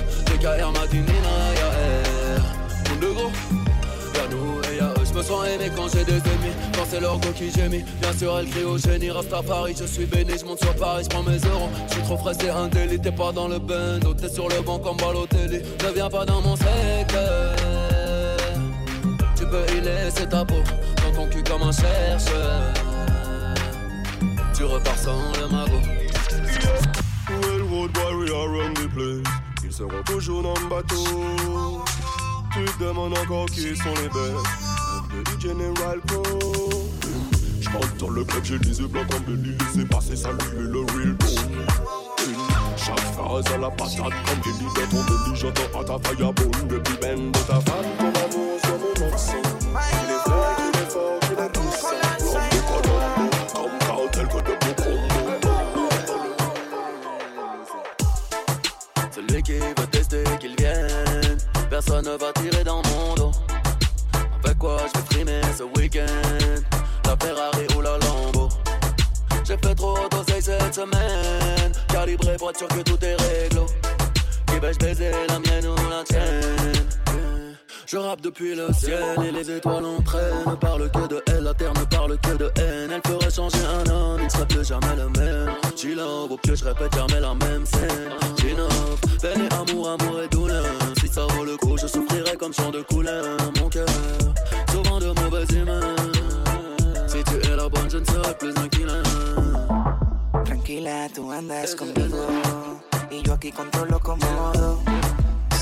Y'a 0.41 0.57
Air 0.57 0.71
Madinina, 0.73 1.35
y'a 1.59 1.69
Air. 1.79 2.41
Monde 2.89 2.99
de 2.99 3.07
gros, 3.07 3.31
y'a 4.15 4.27
nous 4.31 4.64
sens 5.25 5.45
aimé 5.47 5.71
quand 5.75 5.87
j'ai 5.91 6.03
des 6.05 6.17
ennemis. 6.17 6.55
Quand 6.73 6.85
c'est 6.89 6.99
leur 6.99 7.19
go 7.19 7.29
qui 7.35 7.51
gémit. 7.51 7.83
Bien 8.01 8.13
sûr, 8.13 8.37
elle 8.39 8.49
crie 8.49 8.63
au 8.63 8.77
génie. 8.77 9.11
Reste 9.11 9.33
à 9.33 9.41
Paris, 9.41 9.75
je 9.79 9.85
suis 9.85 10.05
béni. 10.05 10.37
Je 10.39 10.45
monte 10.45 10.59
sur 10.59 10.75
Paris, 10.75 11.03
je 11.03 11.09
prends 11.09 11.23
mes 11.23 11.37
euros. 11.37 11.69
Je 11.87 11.93
suis 11.93 12.03
trop 12.03 12.17
frais, 12.17 12.33
c'est 12.39 12.49
un 12.49 12.67
délit. 12.67 12.99
T'es 12.99 13.11
pas 13.11 13.31
dans 13.31 13.47
le 13.47 13.59
bando, 13.59 14.13
t'es 14.13 14.29
sur 14.29 14.47
le 14.47 14.61
banc 14.61 14.79
comme 14.79 14.97
Balotelli. 14.97 15.61
Ne 15.83 15.91
viens 15.93 16.09
pas 16.09 16.25
dans 16.25 16.41
mon 16.41 16.55
secteur. 16.55 17.55
Tu 19.35 19.45
peux 19.45 19.65
y 19.75 19.81
laisser 19.81 20.27
ta 20.27 20.45
peau 20.45 20.61
dans 21.03 21.11
ton 21.15 21.27
cul 21.27 21.43
comme 21.43 21.63
un 21.63 21.71
chercheur. 21.71 22.73
Tu 24.55 24.63
repars 24.63 24.97
sans 24.97 25.19
le 25.41 25.47
magot. 25.49 25.81
Railroad 27.27 27.97
warrior 27.97 28.73
the 28.73 28.87
place? 28.93 29.33
Ils 29.63 29.73
seront 29.73 30.03
toujours 30.05 30.43
dans 30.43 30.53
le 30.53 30.69
bateau. 30.69 31.83
Tu 32.53 32.65
te 32.65 32.83
demandes 32.83 33.17
encore 33.17 33.47
qui 33.47 33.75
sont 33.75 33.93
les 34.01 34.09
bêtes. 34.09 34.74
General 35.45 36.01
le 38.09 38.23
club, 38.23 38.43
j'ai 38.43 38.57
les 38.59 38.79
yeux 38.79 38.87
blancs 38.87 39.05
comme 39.09 39.25
le 39.27 40.79
real. 40.79 41.17
Chaque 42.77 42.99
phrase 43.13 43.45
à 43.53 43.57
la 43.57 43.69
patate 43.69 43.97
comme 43.99 44.39
Billy 44.43 44.65
dans 44.75 44.87
ton 44.89 45.03
belly. 45.03 45.35
J'entends 45.35 45.79
à 45.79 45.83
ta 45.83 46.09
fireball. 46.09 46.51
Depuis 46.67 46.97
ben 47.01 47.31
de 47.31 47.39
ta 47.39 47.59
femme, 47.59 47.85
ton 47.99 48.11
amour 48.23 48.59
sur 48.63 48.77
mon 48.79 48.93
accent. 49.07 49.33
Il 50.03 50.11
est 50.11 50.23
fort, 50.23 50.55
il 50.59 51.33
est 51.33 51.53
Colombo, 52.67 53.29
comme 53.53 53.69
Personne 61.69 62.05
ne 62.05 62.17
va 62.17 62.31
ce 65.55 65.63
week-end. 65.79 66.61
La 67.05 67.15
Ferrari 67.17 67.65
ou 67.77 67.81
la 67.81 67.97
Lambo. 67.97 68.49
J'ai 69.45 69.57
fait 69.57 69.75
trop 69.75 69.97
d'oseille 70.09 70.41
cette 70.41 70.73
semaine. 70.73 71.71
Calibré 71.87 72.35
sûr 72.37 72.67
que 72.67 72.81
tout 72.81 72.97
est 73.03 73.15
réglo. 73.15 73.65
Qui 74.47 74.59
vais-je 74.59 74.79
baiser 74.79 75.11
la 75.29 75.39
mienne 75.39 75.67
ou 75.67 75.89
la 75.89 76.03
tienne? 76.03 76.73
Je 77.87 77.97
rappe 77.97 78.21
depuis 78.21 78.55
le 78.55 78.73
ciel 78.73 79.15
et 79.25 79.31
les 79.31 79.49
étoiles 79.51 79.85
entraînent. 79.85 80.43
Ne 80.47 80.55
parle 80.55 80.89
que 80.91 81.07
de 81.07 81.23
elle, 81.27 81.43
la 81.43 81.53
terre 81.53 81.73
ne 81.73 81.85
parle 81.85 82.17
que 82.17 82.35
de 82.35 82.51
haine. 82.57 82.91
Elle 82.91 83.11
ferait 83.11 83.31
changer 83.31 83.59
un 83.63 83.89
homme, 83.91 84.21
il 84.23 84.31
serait 84.31 84.47
plus 84.47 84.67
jamais 84.67 84.95
le 84.97 85.07
même. 85.09 85.53
G-Love, 85.77 86.31
au 86.31 86.37
pied 86.37 86.55
je 86.55 86.65
répète 86.65 86.93
jamais 86.95 87.19
la 87.19 87.35
même 87.35 87.65
scène. 87.65 88.09
G-Love, 88.39 88.99
peine 89.21 89.47
et 89.49 89.53
amour, 89.53 89.89
amour 89.89 90.21
et 90.21 90.27
douleur. 90.27 90.65
Si 90.99 91.07
ça 91.07 91.27
vaut 91.27 91.45
le 91.45 91.55
coup, 91.57 91.77
je 91.77 91.85
souffrirai 91.85 92.35
comme 92.37 92.53
chant 92.53 92.71
de 92.71 92.81
couleur. 92.81 93.37
Mon 93.61 93.69
cœur, 93.69 93.85
souvent 94.75 94.99
de 94.99 95.11
mauvaises 95.21 95.51
humeurs. 95.51 95.95
Si 97.07 97.23
tu 97.23 97.35
es 97.49 97.55
la 97.55 97.69
bonne, 97.69 97.89
je 97.89 97.97
ne 97.97 98.05
serai 98.05 98.33
plus 98.37 98.53
killer. 98.71 99.03
Tranquila, 100.43 101.07
tú 101.13 101.31
andas 101.31 101.75
conmigo. 101.75 102.21
Y 103.09 103.21
yo 103.21 103.33
aquí 103.33 103.51
controlo 103.51 103.99
cómodo. 103.99 104.81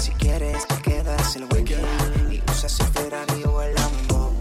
Si 0.02 0.12
quieres 0.13 0.65
te 0.67 0.78
quedas 0.82 1.36
el 1.36 1.45
weekend 1.54 2.32
y 2.32 2.41
usas 2.52 2.80
el 2.80 2.88
Ferrari 2.88 3.43
o 3.45 3.62
el 3.62 3.73
Lambo. 3.76 4.34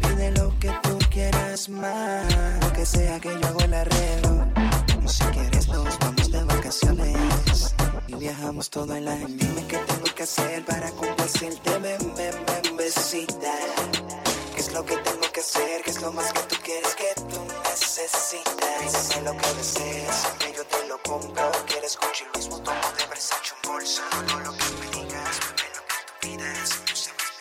Pide 0.00 0.32
lo 0.32 0.52
que 0.58 0.70
tú 0.82 0.98
quieras 1.10 1.68
más, 1.68 2.24
lo 2.62 2.72
que 2.72 2.84
sea 2.84 3.20
que 3.20 3.30
yo 3.40 3.46
hago 3.48 3.60
el 3.60 3.74
arreglo. 3.74 4.32
Si 5.06 5.24
quieres 5.24 5.68
nos 5.68 5.98
vamos 6.00 6.19
vacaciones 6.70 7.74
y 8.06 8.14
viajamos 8.14 8.70
todo 8.70 8.94
el 8.94 9.08
año. 9.08 9.26
Dime 9.28 9.66
qué 9.66 9.76
tengo 9.76 10.14
que 10.14 10.22
hacer 10.22 10.64
para 10.64 10.90
complacerte, 10.92 11.78
ven, 11.78 12.76
besita. 12.76 13.52
¿Qué 14.54 14.60
es 14.60 14.72
lo 14.72 14.84
que 14.84 14.96
tengo 14.98 15.32
que 15.32 15.40
hacer? 15.40 15.82
¿Qué 15.82 15.90
es 15.90 16.00
lo 16.00 16.12
más 16.12 16.32
que 16.32 16.40
tú 16.42 16.56
quieres 16.62 16.94
que 16.94 17.12
tú 17.28 17.40
necesitas? 17.64 19.08
Dime 19.08 19.22
lo 19.22 19.36
que 19.36 19.54
deseas, 19.54 20.26
que 20.38 20.52
yo 20.56 20.64
te 20.64 20.86
lo 20.86 21.02
compro. 21.02 21.50
¿Quieres 21.66 21.98
Gucci, 22.00 22.24
Louis 22.34 22.48
Vuitton 22.48 22.74
de 22.98 23.06
Versace 23.06 23.52
un 23.64 23.72
bolso? 23.72 24.02
Todo 24.28 24.40
lo 24.40 24.52
que 24.52 24.64
me 24.78 24.86
digas, 24.96 25.40
bebé, 25.40 25.68
lo 25.74 25.82
que 25.90 25.98
tú 26.06 26.12
pidas. 26.20 26.89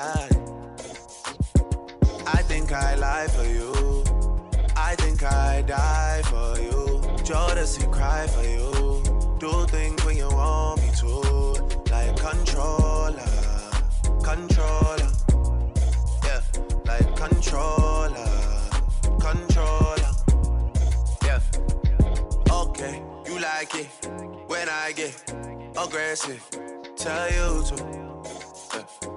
I. 0.00 0.28
I 2.26 2.42
think 2.42 2.72
I 2.72 2.94
lie 2.94 3.28
for 3.28 3.44
you. 3.44 4.04
I 4.74 4.94
think 4.96 5.22
I 5.22 5.62
die 5.62 6.22
for 6.24 6.58
you. 6.58 7.00
Jodeci 7.28 7.90
cry 7.92 8.26
for 8.26 8.42
you. 8.42 9.02
Do 9.38 9.66
things 9.66 10.02
when 10.04 10.16
you 10.16 10.28
want 10.28 10.80
me 10.82 10.90
to, 11.00 11.12
like 11.92 12.16
controller, 12.16 13.34
controller. 14.22 15.10
Yeah, 16.24 16.40
like 16.86 17.14
controller, 17.16 18.32
controller. 19.20 20.12
Yeah. 21.26 21.40
Okay, 22.50 23.02
you 23.26 23.38
like 23.38 23.74
it 23.74 23.88
when 24.46 24.66
I 24.68 24.92
get 24.92 25.14
aggressive. 25.76 26.42
Tell 26.96 27.30
you 27.30 27.64
to 27.68 27.99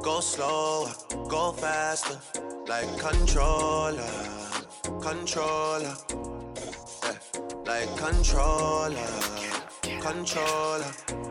go 0.02 0.20
slower, 0.20 0.92
go 1.30 1.52
faster, 1.52 2.20
like 2.68 2.98
controller, 2.98 4.10
controller. 5.02 5.96
Yeah, 7.04 7.18
like 7.66 7.98
controller, 7.98 9.10
controller. 10.02 11.23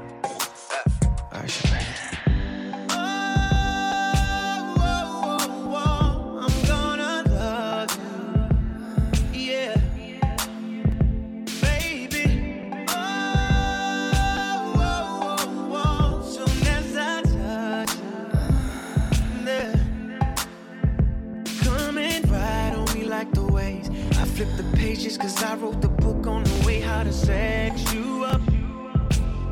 I 25.52 25.54
wrote 25.56 25.82
the 25.82 25.88
book 25.88 26.26
on 26.26 26.44
the 26.44 26.66
way 26.66 26.80
how 26.80 27.02
to 27.02 27.12
sex 27.12 27.92
you 27.92 28.24
up, 28.24 28.40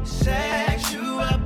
sex 0.03 0.95
you 0.95 1.19
up. 1.21 1.43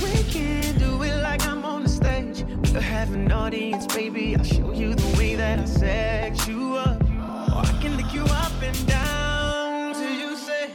We 0.00 0.22
can 0.30 0.78
do 0.78 1.02
it 1.02 1.20
like 1.22 1.44
I'm 1.44 1.64
on 1.64 1.82
the 1.82 1.88
stage. 1.88 2.44
We'll 2.70 2.80
have 2.82 3.12
an 3.12 3.32
audience, 3.32 3.84
baby. 3.88 4.36
I'll 4.36 4.44
show 4.44 4.72
you 4.72 4.94
the 4.94 5.18
way 5.18 5.34
that 5.34 5.58
I 5.58 5.64
sex 5.64 6.46
you 6.46 6.76
up. 6.76 7.02
Or 7.02 7.66
I 7.66 7.78
can 7.82 7.96
lick 7.96 8.14
you 8.14 8.22
up 8.26 8.52
and 8.62 8.86
down 8.86 9.94
till 9.94 10.12
you 10.12 10.36
say 10.36 10.70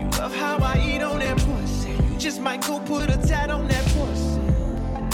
you 0.00 0.08
love 0.18 0.34
how 0.34 0.56
I 0.62 0.82
eat 0.82 1.02
on 1.02 1.18
that 1.18 1.36
pussy. 1.36 1.90
You 1.90 2.18
just 2.18 2.40
might 2.40 2.66
go 2.66 2.80
put 2.80 3.10
a 3.10 3.18
tat 3.18 3.50
on 3.50 3.68
that 3.68 3.84
pussy. 3.92 4.40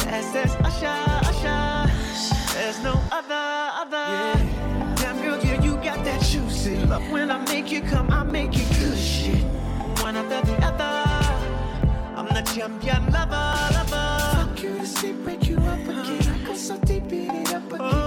That's 0.04 0.30
that's 0.30 0.54
Usher, 0.68 1.02
Usher. 1.30 1.92
There's 2.54 2.80
no 2.84 2.94
other, 3.10 3.72
other. 3.82 4.38
Damn 4.38 4.45
Love 6.88 7.10
when 7.10 7.30
I 7.32 7.38
make 7.46 7.72
you 7.72 7.80
come, 7.80 8.10
I 8.10 8.22
make 8.22 8.56
you 8.56 8.64
good 8.78 8.96
shit. 8.96 9.42
One 10.02 10.16
after 10.16 10.40
the 10.46 10.56
other. 10.64 10.94
I'm 12.16 12.26
the 12.26 12.42
champion 12.54 13.10
lover, 13.10 13.56
lover. 13.74 14.18
Fuck 14.36 14.62
you 14.62 14.78
to 14.78 14.86
sleep, 14.86 15.16
wake 15.26 15.48
you 15.48 15.56
up 15.58 15.80
again. 15.80 16.22
I 16.28 16.46
go 16.46 16.54
so 16.54 16.78
deep, 16.78 17.08
beat 17.08 17.30
it 17.30 17.52
up 17.54 17.72
again. 17.72 17.78
Girl, 17.78 18.05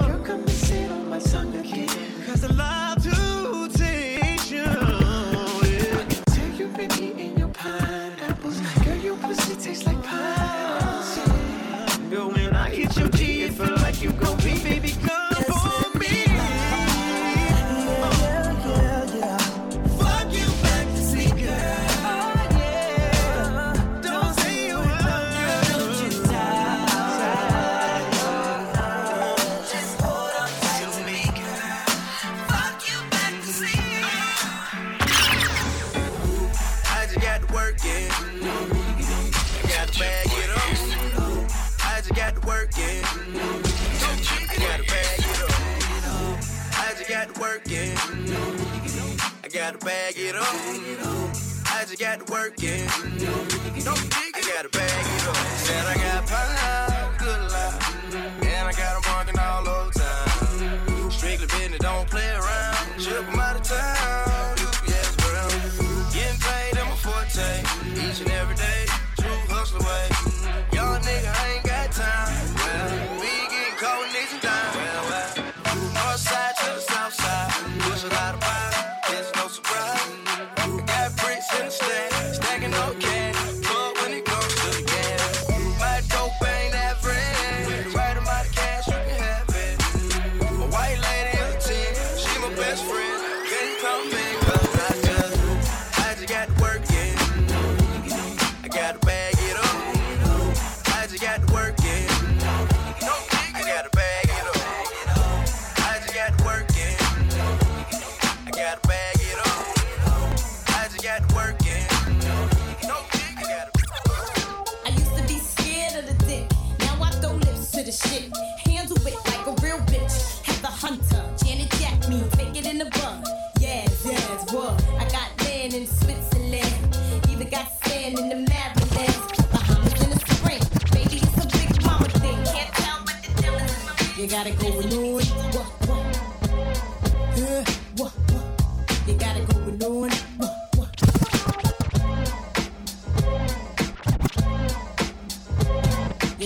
gotta 49.72 49.86
bag 49.86 50.14
it 50.18 50.36
up. 50.36 50.48
I 51.72 51.86
just 51.86 52.00
got 52.00 52.26
to 52.26 52.34
work 52.34 52.56
it. 52.64 52.90
Don't 53.86 54.10
dig. 54.10 54.36
I 54.36 54.42
gotta 54.42 54.70
bag 54.70 55.06
it 55.06 55.28
up. 55.28 55.36
Said 55.36 55.86
I 55.86 55.99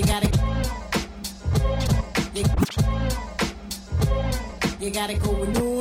You 0.03 0.09
gotta, 0.09 0.27
you, 2.35 2.43
you 4.81 4.91
gotta 4.91 5.13
go 5.15 5.31
with 5.31 5.57
new. 5.57 5.72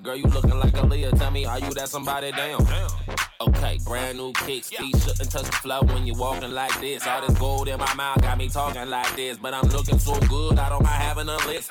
Party. 0.00 0.04
Girl, 0.04 0.16
you 0.16 0.34
looking 0.34 0.58
like 0.58 0.76
a 0.76 0.86
Leah. 0.86 1.12
Tell 1.12 1.30
me, 1.30 1.44
are 1.46 1.58
you 1.58 1.72
that 1.74 1.88
somebody? 1.88 2.32
Damn. 2.32 2.60
Okay, 3.40 3.78
brand 3.84 4.18
new 4.18 4.32
kicks. 4.32 4.68
Feet 4.68 4.96
shouldn't 4.96 5.30
touch 5.30 5.46
the 5.46 5.52
floor 5.52 5.82
when 5.84 6.06
you 6.06 6.14
walking 6.14 6.52
like 6.52 6.78
this. 6.80 7.06
All 7.06 7.26
this 7.26 7.38
gold 7.38 7.68
in 7.68 7.78
my 7.78 7.94
mouth 7.94 8.20
got 8.20 8.38
me 8.38 8.48
talking 8.48 8.88
like 8.88 9.14
this. 9.16 9.38
But 9.38 9.54
I'm 9.54 9.68
looking 9.70 9.98
so 9.98 10.18
good, 10.20 10.58
I 10.58 10.68
don't 10.68 10.82
mind 10.82 11.02
having 11.02 11.28
a 11.28 11.36
list. 11.46 11.70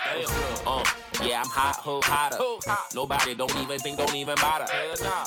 Uh, 0.65 0.83
yeah, 1.23 1.41
I'm 1.41 1.49
hot, 1.49 1.79
who 1.83 1.99
hotter. 2.03 2.37
Nobody 2.95 3.35
don't 3.35 3.55
even 3.57 3.79
think, 3.79 3.97
don't 3.97 4.15
even 4.15 4.35
bother. 4.35 4.65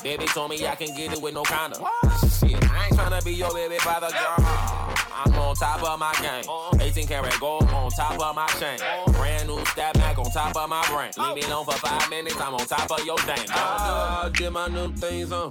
Baby 0.02 0.26
told 0.26 0.50
me 0.50 0.66
I 0.66 0.74
can 0.74 0.94
get 0.96 1.12
it 1.12 1.22
with 1.22 1.34
no 1.34 1.42
kinda. 1.42 1.76
Shit, 1.76 2.70
I 2.70 2.86
ain't 2.86 2.96
tryna 2.96 3.24
be 3.24 3.34
your 3.34 3.52
baby 3.52 3.78
father, 3.78 4.08
girl. 4.10 4.91
I'm 5.24 5.34
on 5.34 5.54
top 5.54 5.82
of 5.84 5.98
my 6.00 6.12
game. 6.20 6.80
18 6.80 7.06
karat 7.06 7.38
gold 7.38 7.62
on 7.70 7.90
top 7.92 8.18
of 8.20 8.34
my 8.34 8.46
chain. 8.58 8.78
Brand 9.12 9.48
new 9.48 9.64
stab 9.66 9.94
back 9.94 10.18
on 10.18 10.30
top 10.32 10.56
of 10.56 10.68
my 10.68 10.84
brain. 10.88 11.10
Leave 11.16 11.36
me 11.36 11.42
alone 11.42 11.64
for 11.64 11.78
five 11.78 12.10
minutes, 12.10 12.40
I'm 12.40 12.54
on 12.54 12.66
top 12.66 12.90
of 12.90 13.04
your 13.06 13.16
dame. 13.18 13.46
I 13.50 14.30
did 14.34 14.50
my 14.50 14.66
new 14.68 14.92
things 14.92 15.30
on. 15.30 15.50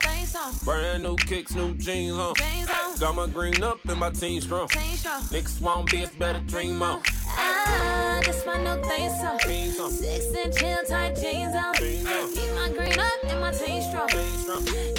Brand 0.65 1.03
new 1.03 1.15
kicks, 1.15 1.55
new 1.55 1.73
jeans 1.75 2.17
on. 2.17 2.33
Got 2.99 3.15
my 3.15 3.27
green 3.27 3.63
up 3.63 3.79
and 3.87 3.99
my 3.99 4.09
team 4.09 4.41
strong. 4.41 4.67
Niggas 4.67 5.61
want 5.61 5.89
bitch, 5.89 6.17
better 6.19 6.39
dream 6.39 6.81
on. 6.81 7.01
Ah, 7.27 8.19
this 8.25 8.45
my 8.45 8.61
new 8.61 8.83
thing 8.83 9.09
song. 9.09 9.89
Six 9.89 10.25
inch 10.35 10.59
heel 10.59 10.79
tight 10.87 11.15
jeans 11.15 11.55
on. 11.55 11.73
Keep 11.75 12.53
my 12.55 12.69
green 12.75 12.99
up 12.99 13.23
and 13.23 13.39
my 13.39 13.51
team 13.51 13.81
strong. 13.81 14.90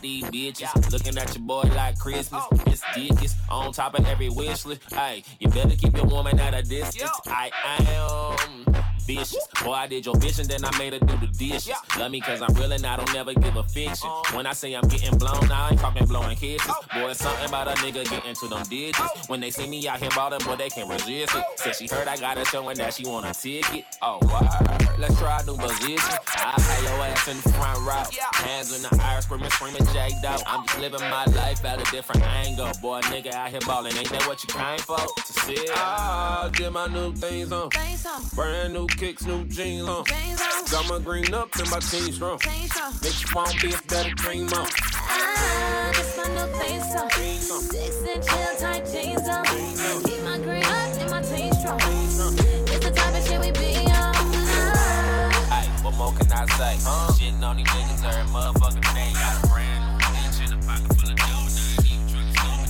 Got 0.00 0.02
these 0.02 0.24
bitches 0.24 0.92
looking 0.92 1.18
at 1.18 1.36
your 1.36 1.44
boy 1.44 1.68
like 1.76 1.98
Christmas. 1.98 2.42
Oh. 2.50 2.62
It's 2.66 2.82
dickies 2.94 3.34
on 3.50 3.70
top 3.72 3.98
of 3.98 4.06
every 4.06 4.30
wish 4.30 4.64
list. 4.64 4.80
Hey, 4.90 5.22
you 5.38 5.48
better 5.48 5.76
keep 5.76 5.94
your 5.94 6.06
woman 6.06 6.40
at 6.40 6.54
a 6.54 6.62
distance. 6.62 7.10
I 7.26 7.50
am 7.78 8.74
vicious. 9.06 9.46
Boy, 9.64 9.72
I 9.72 9.86
did 9.86 10.06
your 10.06 10.14
bitch 10.14 10.38
and 10.38 10.48
then 10.48 10.64
I 10.64 10.76
made 10.78 10.92
her 10.92 10.98
do 11.00 11.16
the 11.18 11.26
dishes. 11.26 11.70
Love 11.98 12.10
me 12.10 12.20
cause 12.20 12.42
I'm 12.42 12.54
real 12.54 12.72
and 12.72 12.84
I 12.86 12.96
don't 12.96 13.12
never 13.12 13.34
give 13.34 13.56
a 13.56 13.62
fiction. 13.64 14.08
Uh-huh. 14.08 14.36
When 14.36 14.46
I 14.46 14.52
say 14.52 14.74
I'm 14.74 14.86
getting 14.88 15.18
blown, 15.18 15.50
I 15.50 15.70
ain't 15.70 15.80
talking 15.80 16.06
blowing 16.06 16.36
kisses. 16.36 16.70
Oh. 16.70 16.82
Boy, 16.94 17.10
it's 17.10 17.20
something 17.20 17.48
about 17.48 17.68
a 17.68 17.72
nigga 17.82 18.08
getting 18.08 18.34
to 18.34 18.48
them 18.48 18.62
digits. 18.68 18.98
Oh. 19.00 19.20
When 19.28 19.40
they 19.40 19.50
see 19.50 19.66
me 19.68 19.86
out 19.88 20.00
here 20.00 20.10
ballin', 20.10 20.40
boy, 20.44 20.56
they 20.56 20.68
can't 20.68 20.88
resist 20.88 21.34
it. 21.34 21.44
Oh. 21.46 21.54
Said 21.56 21.76
she 21.76 21.86
heard 21.86 22.08
I 22.08 22.16
got 22.16 22.38
a 22.38 22.44
show 22.44 22.68
and 22.68 22.78
that 22.78 22.94
she 22.94 23.04
want 23.06 23.26
a 23.26 23.32
ticket. 23.32 23.84
Oh, 24.02 24.18
wow. 24.22 24.78
Let's 24.98 25.18
try 25.18 25.40
a 25.40 25.44
new 25.46 25.56
position. 25.56 25.98
I 26.36 26.54
pay 26.56 26.82
your 26.84 27.00
ass 27.04 27.28
in 27.28 27.36
the 27.36 27.48
front 27.50 27.78
row. 27.80 28.04
Hands 28.44 28.74
in 28.74 28.82
the 28.82 29.04
air, 29.04 29.20
screaming, 29.22 29.50
screaming, 29.50 29.86
J 29.92 30.10
Dog. 30.22 30.40
I'm 30.46 30.66
just 30.66 30.78
living 30.80 31.00
my 31.00 31.24
life 31.26 31.64
at 31.64 31.80
a 31.80 31.90
different 31.90 32.22
angle. 32.22 32.70
Boy, 32.82 33.00
nigga 33.02 33.32
out 33.32 33.50
here 33.50 33.60
ballin', 33.60 33.96
ain't 33.96 34.08
that 34.10 34.26
what 34.26 34.42
you 34.42 34.52
came 34.52 34.78
for? 34.78 34.96
To 34.98 35.32
see 35.32 35.54
it? 35.54 35.70
I 35.74 36.50
did 36.52 36.72
my 36.72 36.86
new 36.86 37.12
things 37.12 37.52
on. 37.52 37.70
Brand 38.34 38.72
new 38.74 38.86
kicks, 38.96 39.26
new 39.26 39.44
jeans 39.44 39.88
on. 39.88 40.04
Got 40.70 40.88
my 40.88 40.98
green 40.98 41.34
up 41.34 41.54
and 41.56 41.70
my 41.70 41.78
team 41.80 42.12
strong. 42.12 42.38
Make 43.02 43.20
you 43.22 43.28
want 43.34 43.60
be 43.60 43.72
a 43.72 43.80
better 43.88 44.14
dream 44.14 44.48
on. 44.48 44.66
Ah, 44.94 45.90
this 45.94 46.16
my 46.16 46.28
new 46.28 46.46
thing 46.58 46.80
song. 46.82 47.10
Six 47.10 48.02
inch 48.02 48.28
heel 48.30 48.56
tight 48.58 48.86
jeans 48.86 49.28
on. 49.28 49.44
Keep 50.04 50.22
my 50.22 50.38
green 50.38 50.64
up 50.64 50.96
and 51.00 51.10
my 51.10 51.22
team 51.22 51.52
strong. 51.54 51.80
It's 51.80 52.84
the 52.84 52.90
type 52.90 53.14
of 53.14 53.26
shit 53.26 53.40
we 53.40 53.50
be 53.52 53.76
on. 53.90 54.14
Hey, 55.50 55.66
what 55.82 55.94
more 55.96 56.12
can 56.12 56.32
I 56.32 56.46
say? 56.46 56.76
Huh? 56.82 57.12
Shitting 57.12 57.42
on 57.42 57.56
these 57.56 57.66
niggas 57.66 58.04
every 58.04 58.24
motherfucking 58.32 58.94
day. 58.94 59.12
Got 59.14 59.44
a 59.44 59.48
brand 59.48 59.84
new 59.86 59.98
bitch 60.06 60.38
in 60.46 60.52
a 60.52 60.58
pocket 60.66 60.96
full 60.98 61.10
of 61.10 61.16
dough. 61.16 61.26
Now 61.26 61.66
I 61.66 61.82
even 61.90 62.08
trying 62.34 62.66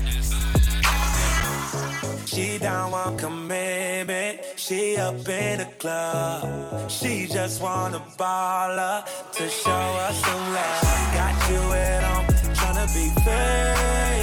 to 2.21 2.27
She 2.27 2.59
don't 2.59 2.91
want 2.91 3.19
commitment. 3.19 4.50
She 4.71 4.97
up 4.99 5.29
in 5.29 5.59
the 5.59 5.69
club. 5.81 6.89
She 6.89 7.27
just 7.27 7.61
wanna 7.61 8.01
ball 8.17 8.79
up 8.79 9.33
to 9.33 9.49
show 9.49 9.71
us 10.07 10.25
some 10.25 10.55
love. 10.55 11.13
Got 11.13 11.51
you 11.51 11.73
at 11.73 12.05
home, 12.05 12.27
tryna 12.55 12.87
be 12.95 13.09
faithful. 13.25 14.20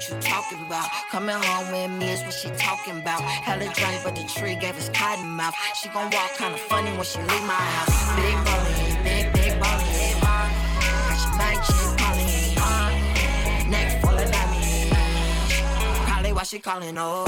What 0.00 0.08
you 0.08 0.16
talking 0.20 0.60
about? 0.64 0.88
Coming 1.10 1.36
home 1.36 1.72
with 1.72 1.90
me 1.98 2.10
is 2.12 2.22
what 2.22 2.32
she 2.32 2.48
talking 2.50 2.98
about. 2.98 3.20
Hella 3.20 3.70
drunk, 3.74 4.00
but 4.02 4.16
the 4.16 4.24
tree 4.24 4.54
gave 4.54 4.76
us 4.78 4.88
cotton 4.94 5.28
mouth. 5.28 5.54
She 5.74 5.88
gon' 5.90 6.10
walk 6.10 6.30
kinda 6.38 6.56
funny 6.56 6.90
when 6.92 7.04
she 7.04 7.18
leave 7.18 7.44
my 7.44 7.52
house. 7.52 8.16
Big 8.16 8.36
bony, 8.46 8.96
big, 9.04 9.32
big 9.34 9.52
bony. 9.60 10.14
Got 10.24 11.20
your 11.24 11.34
mic 11.40 11.58
chick. 11.66 11.90
Neck 13.68 14.00
full 14.00 14.16
of 14.16 14.30
diamonds. 14.32 14.94
Probably 16.06 16.32
why 16.32 16.44
she 16.44 16.58
calling, 16.58 16.96
oh. 16.96 17.26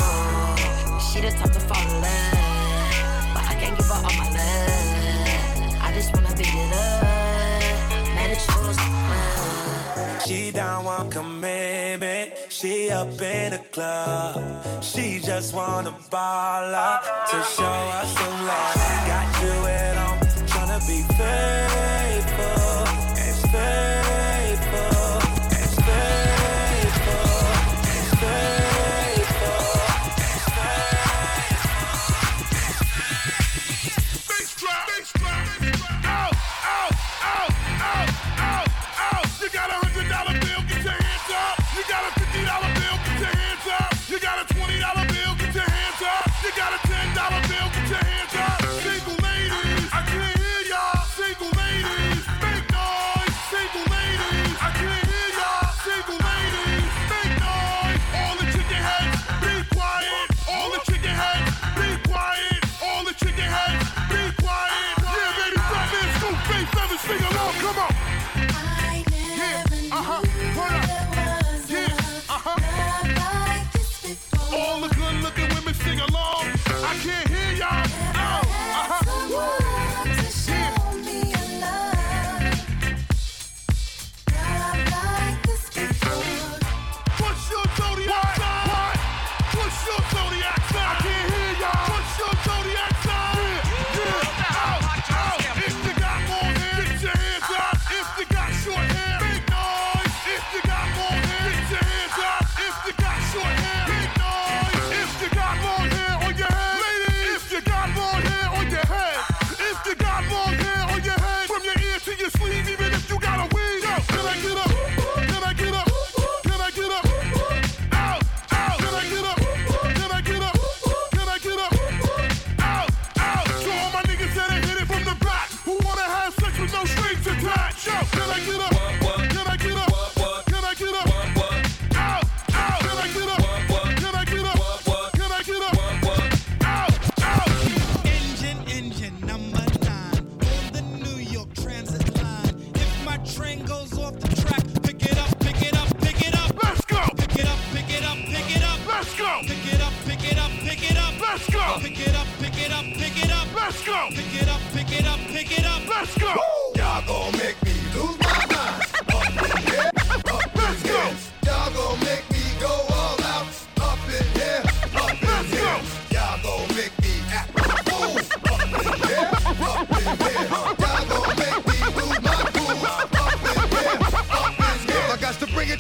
She 1.13 1.21
the 1.21 1.31
type 1.31 1.53
to 1.53 1.61
fall 1.61 1.83
in 1.83 2.01
love. 2.01 3.35
But 3.35 3.45
I 3.53 3.55
can't 3.61 3.77
give 3.77 3.87
her 3.87 4.01
all 4.07 4.17
my 4.21 4.29
love. 4.39 5.83
I 5.83 5.93
just 5.95 6.15
wanna 6.15 6.35
be 6.37 6.45
in 6.49 6.71
love. 6.71 7.03
Man, 8.15 8.31
it's 8.31 8.47
yours. 8.49 8.79
She 10.27 10.53
don't 10.53 10.85
want 10.85 11.11
commitment. 11.11 12.12
She 12.63 12.91
up 12.91 13.09
in 13.21 13.51
the 13.51 13.59
club. 13.73 14.41
She 14.85 15.19
just 15.19 15.53
wanna 15.53 15.93
ball 16.13 16.73
up 16.73 17.03
to 17.31 17.43
show 17.43 17.65
us 17.65 18.17
some 18.17 18.47
love. 18.47 18.77
Got 19.09 19.43
you 19.43 19.67
at 19.67 19.97
home, 19.97 20.21
tryna 20.47 20.79
be 20.87 21.03
faithful. 21.17 21.72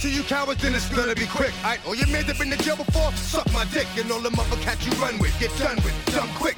To 0.03 0.11
you 0.11 0.24
cowards, 0.24 0.61
then 0.61 0.74
it's 0.74 0.88
gonna 0.88 1.14
be 1.14 1.26
quick. 1.26 1.55
Alright, 1.62 1.78
all 1.86 1.92
oh, 1.92 1.94
your 1.94 2.09
men 2.09 2.26
that 2.26 2.36
been 2.36 2.50
to 2.50 2.57
jail 2.59 2.74
before, 2.74 3.12
suck 3.12 3.46
my 3.53 3.64
dick. 3.66 3.86
And 3.96 4.11
all 4.11 4.18
the 4.18 4.32
mother 4.32 4.57
cats 4.57 4.84
you 4.84 4.92
run 5.00 5.16
with, 5.18 5.38
get 5.38 5.57
done 5.59 5.76
with, 5.76 5.94
dumb 6.12 6.28
quick. 6.34 6.57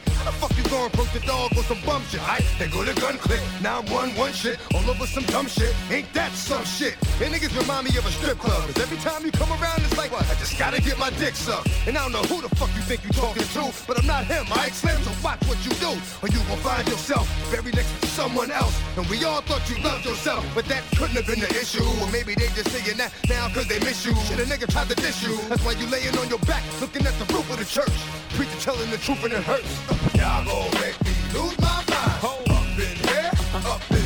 How 0.74 0.90
the 0.90 1.20
dog 1.20 1.54
with 1.54 1.66
some 1.66 1.78
bum 1.86 2.02
shit? 2.10 2.20
Alright, 2.20 2.42
they 2.58 2.66
go 2.66 2.84
to 2.84 2.92
gun 3.00 3.16
click, 3.18 3.40
now 3.62 3.78
I'm 3.78 3.86
one 3.94 4.10
one 4.16 4.32
shit, 4.32 4.58
all 4.74 4.82
over 4.90 5.06
some 5.06 5.22
dumb 5.30 5.46
shit. 5.46 5.72
Ain't 5.88 6.12
that 6.14 6.32
some 6.32 6.64
shit? 6.64 6.94
And 7.22 7.32
niggas 7.32 7.54
remind 7.56 7.86
me 7.86 7.96
of 7.96 8.04
a 8.04 8.10
strip 8.10 8.38
club. 8.38 8.66
Cause 8.66 8.82
every 8.82 8.98
time 8.98 9.24
you 9.24 9.30
come 9.30 9.50
around, 9.62 9.78
it's 9.86 9.96
like, 9.96 10.10
what? 10.10 10.26
I 10.26 10.34
just 10.34 10.58
gotta 10.58 10.82
get 10.82 10.98
my 10.98 11.10
dick 11.22 11.36
sucked. 11.36 11.70
And 11.86 11.96
I 11.96 12.02
don't 12.02 12.10
know 12.10 12.26
who 12.26 12.42
the 12.42 12.50
fuck 12.56 12.74
you 12.74 12.82
think 12.82 13.04
you 13.04 13.10
talking 13.10 13.46
to, 13.54 13.70
but 13.86 13.98
I'm 13.98 14.06
not 14.06 14.26
him, 14.26 14.50
alright, 14.50 14.74
Slim? 14.74 15.00
So 15.02 15.12
watch 15.22 15.38
what 15.46 15.62
you 15.64 15.70
do, 15.78 15.94
or 16.22 16.28
you 16.28 16.42
gon' 16.50 16.58
find 16.58 16.86
yourself 16.88 17.30
very 17.54 17.70
next 17.70 17.94
to 18.00 18.06
someone 18.08 18.50
else. 18.50 18.74
And 18.98 19.06
we 19.06 19.22
all 19.22 19.42
thought 19.42 19.62
you 19.70 19.78
loved 19.84 20.04
yourself, 20.04 20.42
but 20.56 20.64
that 20.66 20.82
couldn't 20.98 21.14
have 21.14 21.26
been 21.26 21.38
the 21.38 21.50
issue. 21.54 21.86
Or 22.02 22.10
maybe 22.10 22.34
they 22.34 22.50
just 22.58 22.74
saying 22.74 22.98
that 22.98 23.14
now 23.28 23.46
cause 23.54 23.68
they 23.68 23.78
miss 23.78 24.04
you. 24.04 24.14
Shit, 24.26 24.42
a 24.42 24.46
nigga 24.50 24.66
tried 24.66 24.88
to 24.90 24.96
diss 24.96 25.22
you. 25.22 25.38
That's 25.46 25.64
why 25.64 25.78
you 25.78 25.86
laying 25.86 26.18
on 26.18 26.28
your 26.28 26.42
back, 26.50 26.64
looking 26.80 27.06
at 27.06 27.14
the 27.22 27.26
roof 27.32 27.46
of 27.50 27.62
the 27.62 27.64
church. 27.64 27.94
Preacher 28.34 28.58
telling 28.58 28.90
the 28.90 28.98
truth 28.98 29.22
and 29.22 29.34
it 29.34 29.44
hurts. 29.44 30.13
Y'all 30.24 30.42
gon' 30.42 30.70
make 30.80 31.04
me 31.04 31.12
lose 31.34 31.60
my 31.60 31.84
mind. 31.86 32.24
Up 32.24 32.78
in 32.78 32.96
here, 32.96 33.30
up 33.66 33.90
in 33.90 34.03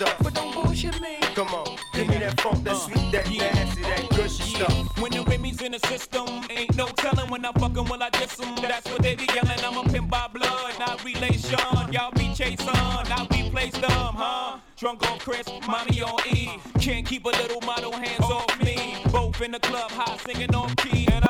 stuff. 0.00 0.16
But 0.22 0.34
don't 0.34 0.54
bullshit 0.54 1.00
me. 1.00 1.18
Come 1.34 1.48
on, 1.48 1.76
give 1.92 2.08
me 2.08 2.18
that 2.18 2.40
funk, 2.40 2.64
that 2.64 2.76
sweet, 2.76 3.12
that 3.12 3.28
nasty, 3.30 3.82
that 3.82 4.08
gushy 4.10 4.42
stuff. 4.54 4.98
When 4.98 5.12
the 5.12 5.22
Remy's 5.22 5.60
in 5.62 5.72
the 5.72 5.78
system, 5.80 6.26
ain't 6.50 6.74
no 6.76 6.86
telling 6.86 7.28
when 7.30 7.44
I 7.44 7.52
fucking 7.52 7.84
will 7.84 8.02
I 8.02 8.10
diss 8.10 8.40
'em. 8.40 8.54
That's 8.56 8.88
what 8.90 9.02
they 9.02 9.14
be 9.14 9.26
yelling. 9.34 9.60
I'm 9.62 9.76
a 9.76 9.84
pimp 9.84 10.10
by 10.10 10.26
blood, 10.28 10.78
not 10.78 11.04
relation. 11.04 11.58
Y'all 11.92 12.12
be 12.12 12.32
chasing, 12.34 12.68
I 12.68 13.26
replace 13.30 13.74
them, 13.74 14.14
huh? 14.22 14.58
Drunk 14.76 15.06
on 15.10 15.18
Chris, 15.18 15.46
mommy 15.66 16.02
on 16.02 16.18
E. 16.34 16.58
Can't 16.80 17.06
keep 17.06 17.24
a 17.26 17.28
little 17.28 17.60
model 17.60 17.92
hands 17.92 18.28
off 18.38 18.52
me. 18.62 18.96
Both 19.12 19.40
in 19.42 19.50
the 19.52 19.60
club, 19.60 19.90
high 19.90 20.16
singing 20.24 20.54
on 20.54 20.74
key. 20.76 21.06
And 21.12 21.24
I 21.24 21.29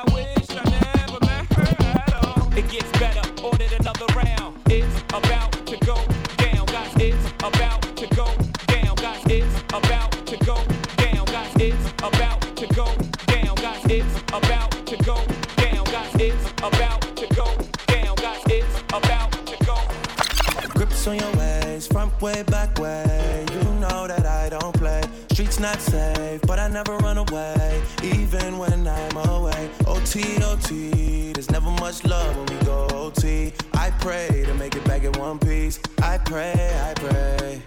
to 12.61 12.75
go 12.75 12.85
down, 13.25 13.55
guys. 13.55 13.83
It's 13.85 14.17
about 14.31 14.69
to 14.85 14.95
go 14.97 15.15
down, 15.57 15.83
guys. 15.85 16.13
It's 16.19 16.51
about 16.61 17.01
to 17.17 17.27
go 17.33 17.47
down, 17.87 18.15
guys. 18.17 18.43
It's 18.45 18.79
about 18.93 19.31
to 19.47 19.65
go. 19.65 19.77
Grips 20.75 21.07
on 21.07 21.17
your 21.17 21.31
ways, 21.37 21.87
front 21.87 22.21
way, 22.21 22.43
back 22.43 22.77
way. 22.77 23.47
You 23.51 23.63
know 23.79 24.05
that 24.05 24.27
I 24.27 24.49
don't 24.49 24.75
play. 24.75 25.01
Streets 25.31 25.59
not 25.59 25.79
safe, 25.81 26.39
but 26.43 26.59
I 26.59 26.67
never 26.67 26.97
run 26.97 27.17
away, 27.17 27.81
even 28.03 28.59
when 28.59 28.87
I'm 28.87 29.17
away. 29.17 29.67
OT, 29.87 30.43
OT, 30.43 31.33
there's 31.33 31.49
never 31.49 31.71
much 31.71 32.03
love 32.05 32.37
when 32.37 32.45
we 32.45 32.63
go 32.63 32.85
OT. 32.93 33.53
I 33.73 33.89
pray 34.01 34.43
to 34.45 34.53
make 34.53 34.75
it 34.75 34.85
back 34.85 35.03
in 35.03 35.13
one 35.13 35.39
piece. 35.39 35.79
I 36.03 36.19
pray, 36.19 36.53
I 36.79 36.93
pray. 36.93 37.63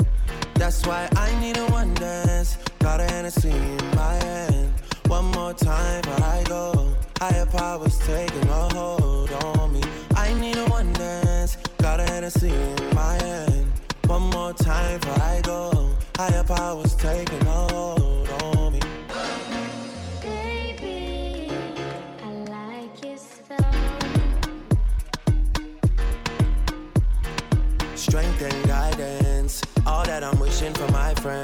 That's 0.54 0.86
why 0.86 1.08
I 1.16 1.36
need 1.40 1.56
a 1.56 1.66
one 1.72 1.94
dance. 1.94 2.58
Got 2.78 3.00
a 3.00 3.04
Hennessy 3.04 3.50
in 3.50 3.96
my 3.96 4.14
hand. 4.14 4.83
One 5.14 5.30
more 5.30 5.54
time 5.54 6.02
before 6.02 6.24
I 6.24 6.42
go. 6.42 6.92
Higher 7.20 7.46
powers 7.46 7.98
taking 8.00 8.48
a 8.48 8.74
hold 8.74 9.30
on 9.30 9.72
me. 9.72 9.80
I 10.16 10.34
need 10.40 10.56
a 10.56 10.64
one 10.64 10.92
dance. 10.94 11.56
Got 11.78 12.00
a 12.00 12.02
Hennessy 12.02 12.48
in 12.48 12.94
my 12.96 13.14
hand. 13.22 13.72
One 14.06 14.22
more 14.30 14.52
time 14.52 14.98
before 14.98 15.22
I 15.22 15.40
go. 15.42 15.90
Higher 16.16 16.42
powers 16.42 16.96
taking 16.96 17.46
a 17.46 17.60
hold 17.72 18.28
on 18.42 18.72
me. 18.72 18.80
Baby, 20.20 21.52
I 22.20 22.30
like 22.56 23.04
it 23.04 23.20
so. 23.20 23.56
Strength 27.94 28.42
and 28.42 28.66
guidance, 28.66 29.62
all 29.86 30.04
that 30.06 30.24
I'm 30.24 30.40
wishing 30.40 30.74
for 30.74 30.90
my 30.90 31.14
friends. 31.14 31.43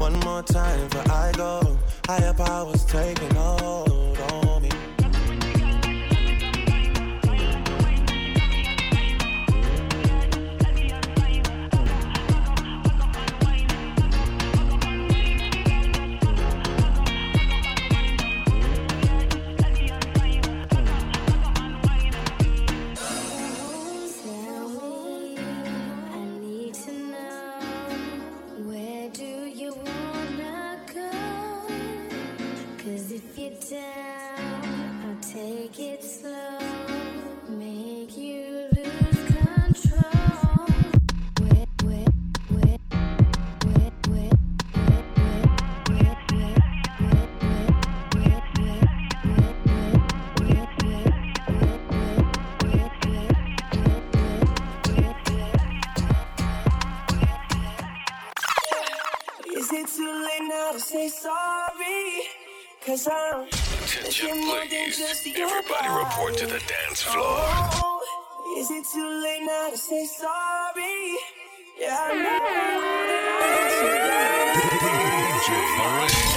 One 0.00 0.18
more 0.20 0.42
time 0.42 0.88
before 0.88 1.12
I 1.12 1.30
go. 1.32 1.60
Higher 2.06 2.32
powers 2.32 2.86
taking 2.86 3.34
hold 3.34 4.09
Hooray! 75.82 76.29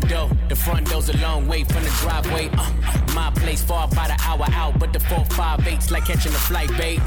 Front 0.00 0.10
door. 0.10 0.38
The 0.48 0.56
front 0.56 0.90
door's 0.90 1.08
a 1.08 1.16
long 1.18 1.46
way 1.48 1.64
from 1.64 1.82
the 1.82 1.90
driveway. 2.00 2.50
Uh, 2.52 2.70
my 3.14 3.30
place 3.30 3.62
far 3.62 3.88
by 3.88 4.08
the 4.08 4.18
hour 4.24 4.46
out, 4.52 4.78
but 4.78 4.92
the 4.92 5.00
four 5.00 5.24
five 5.26 5.66
eight's 5.66 5.90
like 5.90 6.04
catching 6.04 6.32
a 6.32 6.42
flight, 6.48 6.70
babe. 6.76 7.00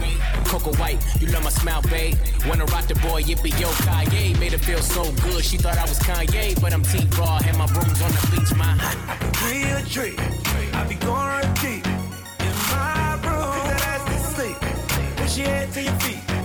Coco 0.46 0.74
White, 0.76 1.00
you 1.20 1.28
love 1.28 1.44
my 1.44 1.50
smile, 1.50 1.82
babe. 1.84 2.16
Wanna 2.48 2.66
rock 2.66 2.88
the 2.88 2.96
boy, 2.96 3.22
yippee 3.24 3.60
yo 3.60 3.68
Kanye. 3.86 4.40
Made 4.40 4.54
her 4.54 4.58
feel 4.58 4.80
so 4.82 5.04
good, 5.24 5.44
she 5.44 5.58
thought 5.58 5.78
I 5.78 5.84
was 5.84 6.00
Kanye, 6.00 6.60
but 6.62 6.74
I'm 6.74 6.84
T 6.84 7.08
Raw, 7.18 7.40
and 7.46 7.58
my 7.58 7.66
room's 7.66 8.02
on 8.02 8.12
the 8.12 8.28
beach, 8.32 8.56
my. 8.56 8.78
Tree 9.34 9.64
a 9.64 9.82
tree, 9.84 10.16
I 10.74 10.86
be 10.88 10.96
going 10.96 11.54
deep 11.56 11.86
in 11.86 12.56
my 12.72 13.14
room. 13.24 13.54
That 13.70 13.82
ass 13.92 14.04
to 14.10 14.34
sleep, 14.36 14.58
push 15.18 15.38
your 15.38 15.48
head 15.48 15.72
to 15.74 15.82
your 15.82 15.94
feet. 16.00 16.39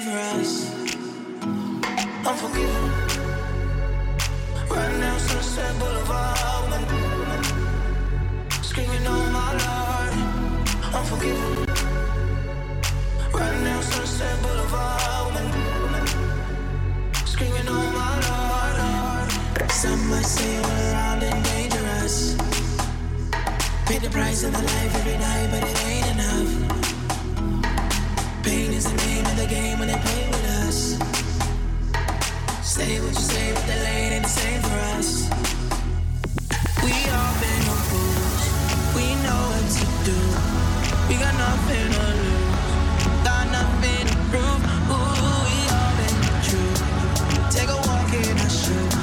For 0.00 0.16
us. 0.38 0.70
Unforgiven. 2.26 2.90
Right 4.70 4.94
now, 4.98 5.16
Sunset 5.18 5.78
Boulevard. 5.78 6.72
Screaming, 8.62 9.06
oh 9.06 9.24
my 9.38 9.50
lord. 9.64 10.14
Unforgiven. 10.94 11.66
Right 13.34 13.58
now, 13.68 13.80
Sunset 13.80 14.42
Boulevard. 14.42 15.34
Screaming, 17.26 17.68
oh 17.68 17.86
my 18.00 18.14
lord. 18.28 19.70
Some 19.70 20.00
might 20.08 20.24
say 20.24 20.60
we're 20.62 20.92
around 20.92 21.22
and 21.22 21.44
dangerous. 21.44 22.36
Pay 23.86 23.98
the 23.98 24.10
price 24.10 24.44
of 24.44 24.52
the 24.52 24.62
life 24.62 24.94
every 25.00 25.18
night, 25.18 25.48
but 25.50 25.62
it 25.68 25.86
ain't 25.86 26.10
enough. 26.14 26.69
The 28.90 28.96
name 29.06 29.24
of 29.24 29.36
the 29.36 29.46
game 29.46 29.78
when 29.78 29.88
they 29.88 29.98
play 30.06 30.26
with 30.26 30.46
us. 30.66 30.98
Say 32.62 32.98
what 33.00 33.14
you 33.14 33.24
say, 33.34 33.52
but 33.54 33.64
the 33.66 33.76
lane 33.86 34.12
ain't 34.14 34.24
the 34.24 34.28
same 34.28 34.60
for 34.62 34.78
us. 34.98 35.30
We 36.82 36.94
all 37.16 37.34
been 37.42 37.62
on 37.70 37.78
cruise. 37.86 38.44
We 38.96 39.06
know 39.24 39.42
what 39.52 39.66
to 39.78 39.86
do. 40.10 40.18
We 41.08 41.14
got 41.22 41.34
nothing 41.46 41.88
to 41.94 42.04
lose. 42.24 43.24
Got 43.28 43.44
nothing 43.58 44.06
to 44.10 44.16
prove. 44.30 44.62
Ooh, 44.90 45.38
we 45.46 45.56
all 45.78 45.92
been. 45.98 46.18
Take 47.54 47.70
a 47.70 47.78
walk 47.86 48.12
in 48.12 48.36
shoes. 48.50 48.94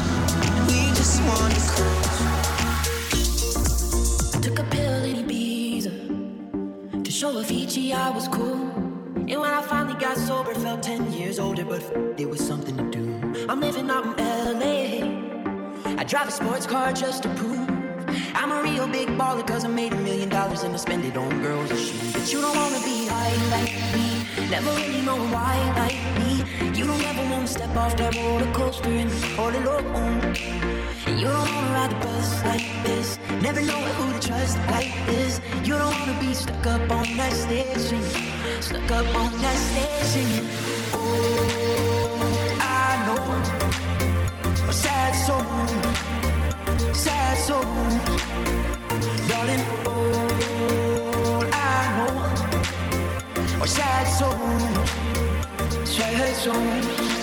We 0.67 0.79
just 0.99 1.15
wanna 1.23 1.59
took 4.41 4.59
a 4.59 4.63
pill 4.63 4.97
to 7.03 7.11
show 7.13 7.31
Avicii 7.41 7.93
I 7.93 8.09
was 8.09 8.27
cool. 8.27 8.56
Sober, 10.27 10.53
felt 10.55 10.83
10 10.83 11.13
years 11.13 11.39
older, 11.39 11.63
but 11.63 11.81
it 12.17 12.29
was 12.29 12.45
something 12.45 12.75
to 12.75 12.83
do. 12.91 13.45
I'm 13.47 13.61
living 13.61 13.89
out 13.89 14.03
in 14.05 14.59
LA. 14.59 16.01
I 16.01 16.03
drive 16.03 16.27
a 16.27 16.31
sports 16.31 16.67
car 16.67 16.91
just 16.91 17.23
to 17.23 17.29
prove 17.35 17.65
I'm 18.35 18.51
a 18.51 18.61
real 18.61 18.87
big 18.87 19.07
baller, 19.19 19.47
cause 19.47 19.63
I 19.63 19.69
made 19.69 19.93
a 19.93 19.95
million 19.95 20.27
dollars 20.27 20.63
and 20.63 20.73
I 20.73 20.77
spend 20.77 21.05
it 21.05 21.15
on 21.15 21.41
girls 21.41 21.71
and 21.71 21.79
shoes. 21.79 22.11
But 22.11 22.33
you 22.33 22.41
don't 22.41 22.57
wanna 22.57 22.81
be 22.83 23.07
high 23.07 23.35
like 23.55 23.73
me, 23.95 24.49
never 24.49 24.69
really 24.71 25.01
know 25.01 25.17
why 25.33 25.55
like 25.81 26.01
me. 26.19 26.36
You 26.59 26.85
don't 26.87 27.03
ever 27.03 27.21
wanna 27.29 27.47
step 27.47 27.75
off 27.75 27.95
that 27.97 28.15
roller 28.15 28.51
coaster 28.51 28.89
and 28.89 29.11
all 29.37 29.49
alone. 29.49 30.35
You 31.05 31.27
don't 31.27 31.53
wanna 31.53 31.73
ride 31.77 31.91
the 31.91 31.95
bus 32.05 32.43
like 32.45 32.65
this. 32.83 33.19
Never 33.41 33.61
know 33.61 33.79
who 33.97 34.13
to 34.13 34.27
trust 34.27 34.57
like 34.71 34.91
this. 35.05 35.39
You 35.63 35.77
don't 35.77 35.93
wanna 35.99 36.19
be 36.19 36.33
stuck 36.33 36.65
up 36.65 36.89
on 36.91 37.05
that 37.17 37.33
stage 37.33 37.77
singing. 37.77 38.61
Stuck 38.61 38.91
up 38.91 39.05
on 39.15 39.31
that 39.43 39.57
stage 39.69 40.05
singing. 40.13 40.47
Oh, 40.93 42.59
I 42.59 43.05
know. 43.05 43.23
A 44.67 44.73
sad 44.73 45.13
soul. 45.25 45.45
Sad 46.93 47.37
soul. 47.37 47.63
Darling, 49.29 49.63
all 49.85 51.43
I 51.53 51.79
know. 51.97 53.63
A 53.63 53.67
sad 53.67 54.05
soul. 54.17 54.96
Sad 56.17 56.35
soul. 56.35 57.16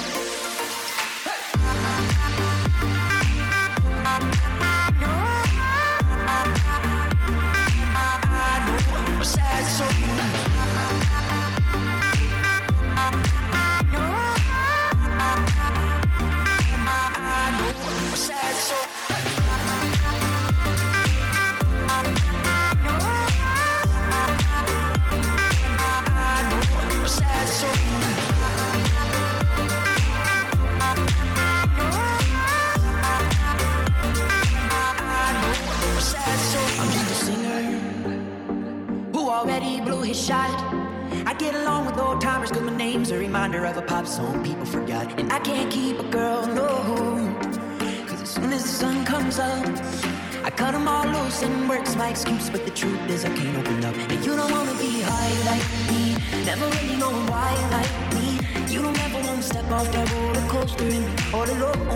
And 51.42 51.68
work's 51.68 51.96
my 51.96 52.10
excuse. 52.10 52.50
But 52.50 52.64
the 52.64 52.70
truth 52.70 53.00
is, 53.10 53.24
I 53.24 53.28
can't 53.34 53.56
open 53.58 53.84
up. 53.84 53.94
And 53.96 54.24
you 54.24 54.36
don't 54.36 54.50
wanna 54.50 54.74
be 54.74 55.00
high 55.02 55.34
like 55.50 55.66
me, 55.90 56.16
never 56.44 56.66
really 56.76 56.96
know 56.96 57.10
why 57.30 57.52
like 57.76 57.94
me. 58.14 58.38
You 58.72 58.82
don't 58.82 58.98
ever 59.06 59.20
wanna 59.26 59.42
step 59.42 59.70
off 59.70 59.90
that 59.92 60.06
roller 60.12 60.46
coaster 60.48 60.84
and 60.84 61.04
be 61.16 61.22
all 61.32 61.48
alone. 61.56 61.88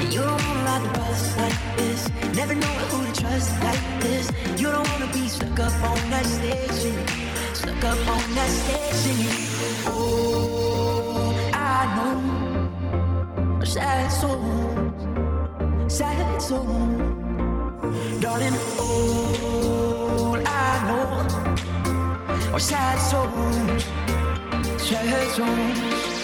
And 0.00 0.12
you 0.14 0.20
don't 0.20 0.42
wanna 0.46 0.64
ride 0.68 0.82
the 0.84 0.98
bus 0.98 1.36
like 1.36 1.58
this. 1.76 2.10
Never 2.34 2.54
know 2.54 2.74
who 2.90 2.98
to 3.06 3.20
trust 3.20 3.50
like 3.62 3.84
this. 4.00 4.30
You 4.60 4.68
don't 4.70 4.88
wanna 4.92 5.12
be 5.12 5.28
stuck 5.28 5.58
up 5.60 5.74
on 5.90 6.10
that 6.10 6.26
station. 6.26 6.96
Stuck 7.54 7.84
up 7.84 8.00
on 8.14 8.34
that 8.34 8.50
station. 8.62 9.16
Oh, 9.86 11.34
I 11.52 11.80
know. 11.96 13.64
Sad 13.64 14.08
soul. 14.20 14.42
Sad 15.88 16.40
soul. 16.42 16.91
Know. 22.52 22.56
Are 22.56 22.60
sad 22.60 22.98
souls. 22.98 23.84
Sad 24.82 25.30
souls. 25.30 26.21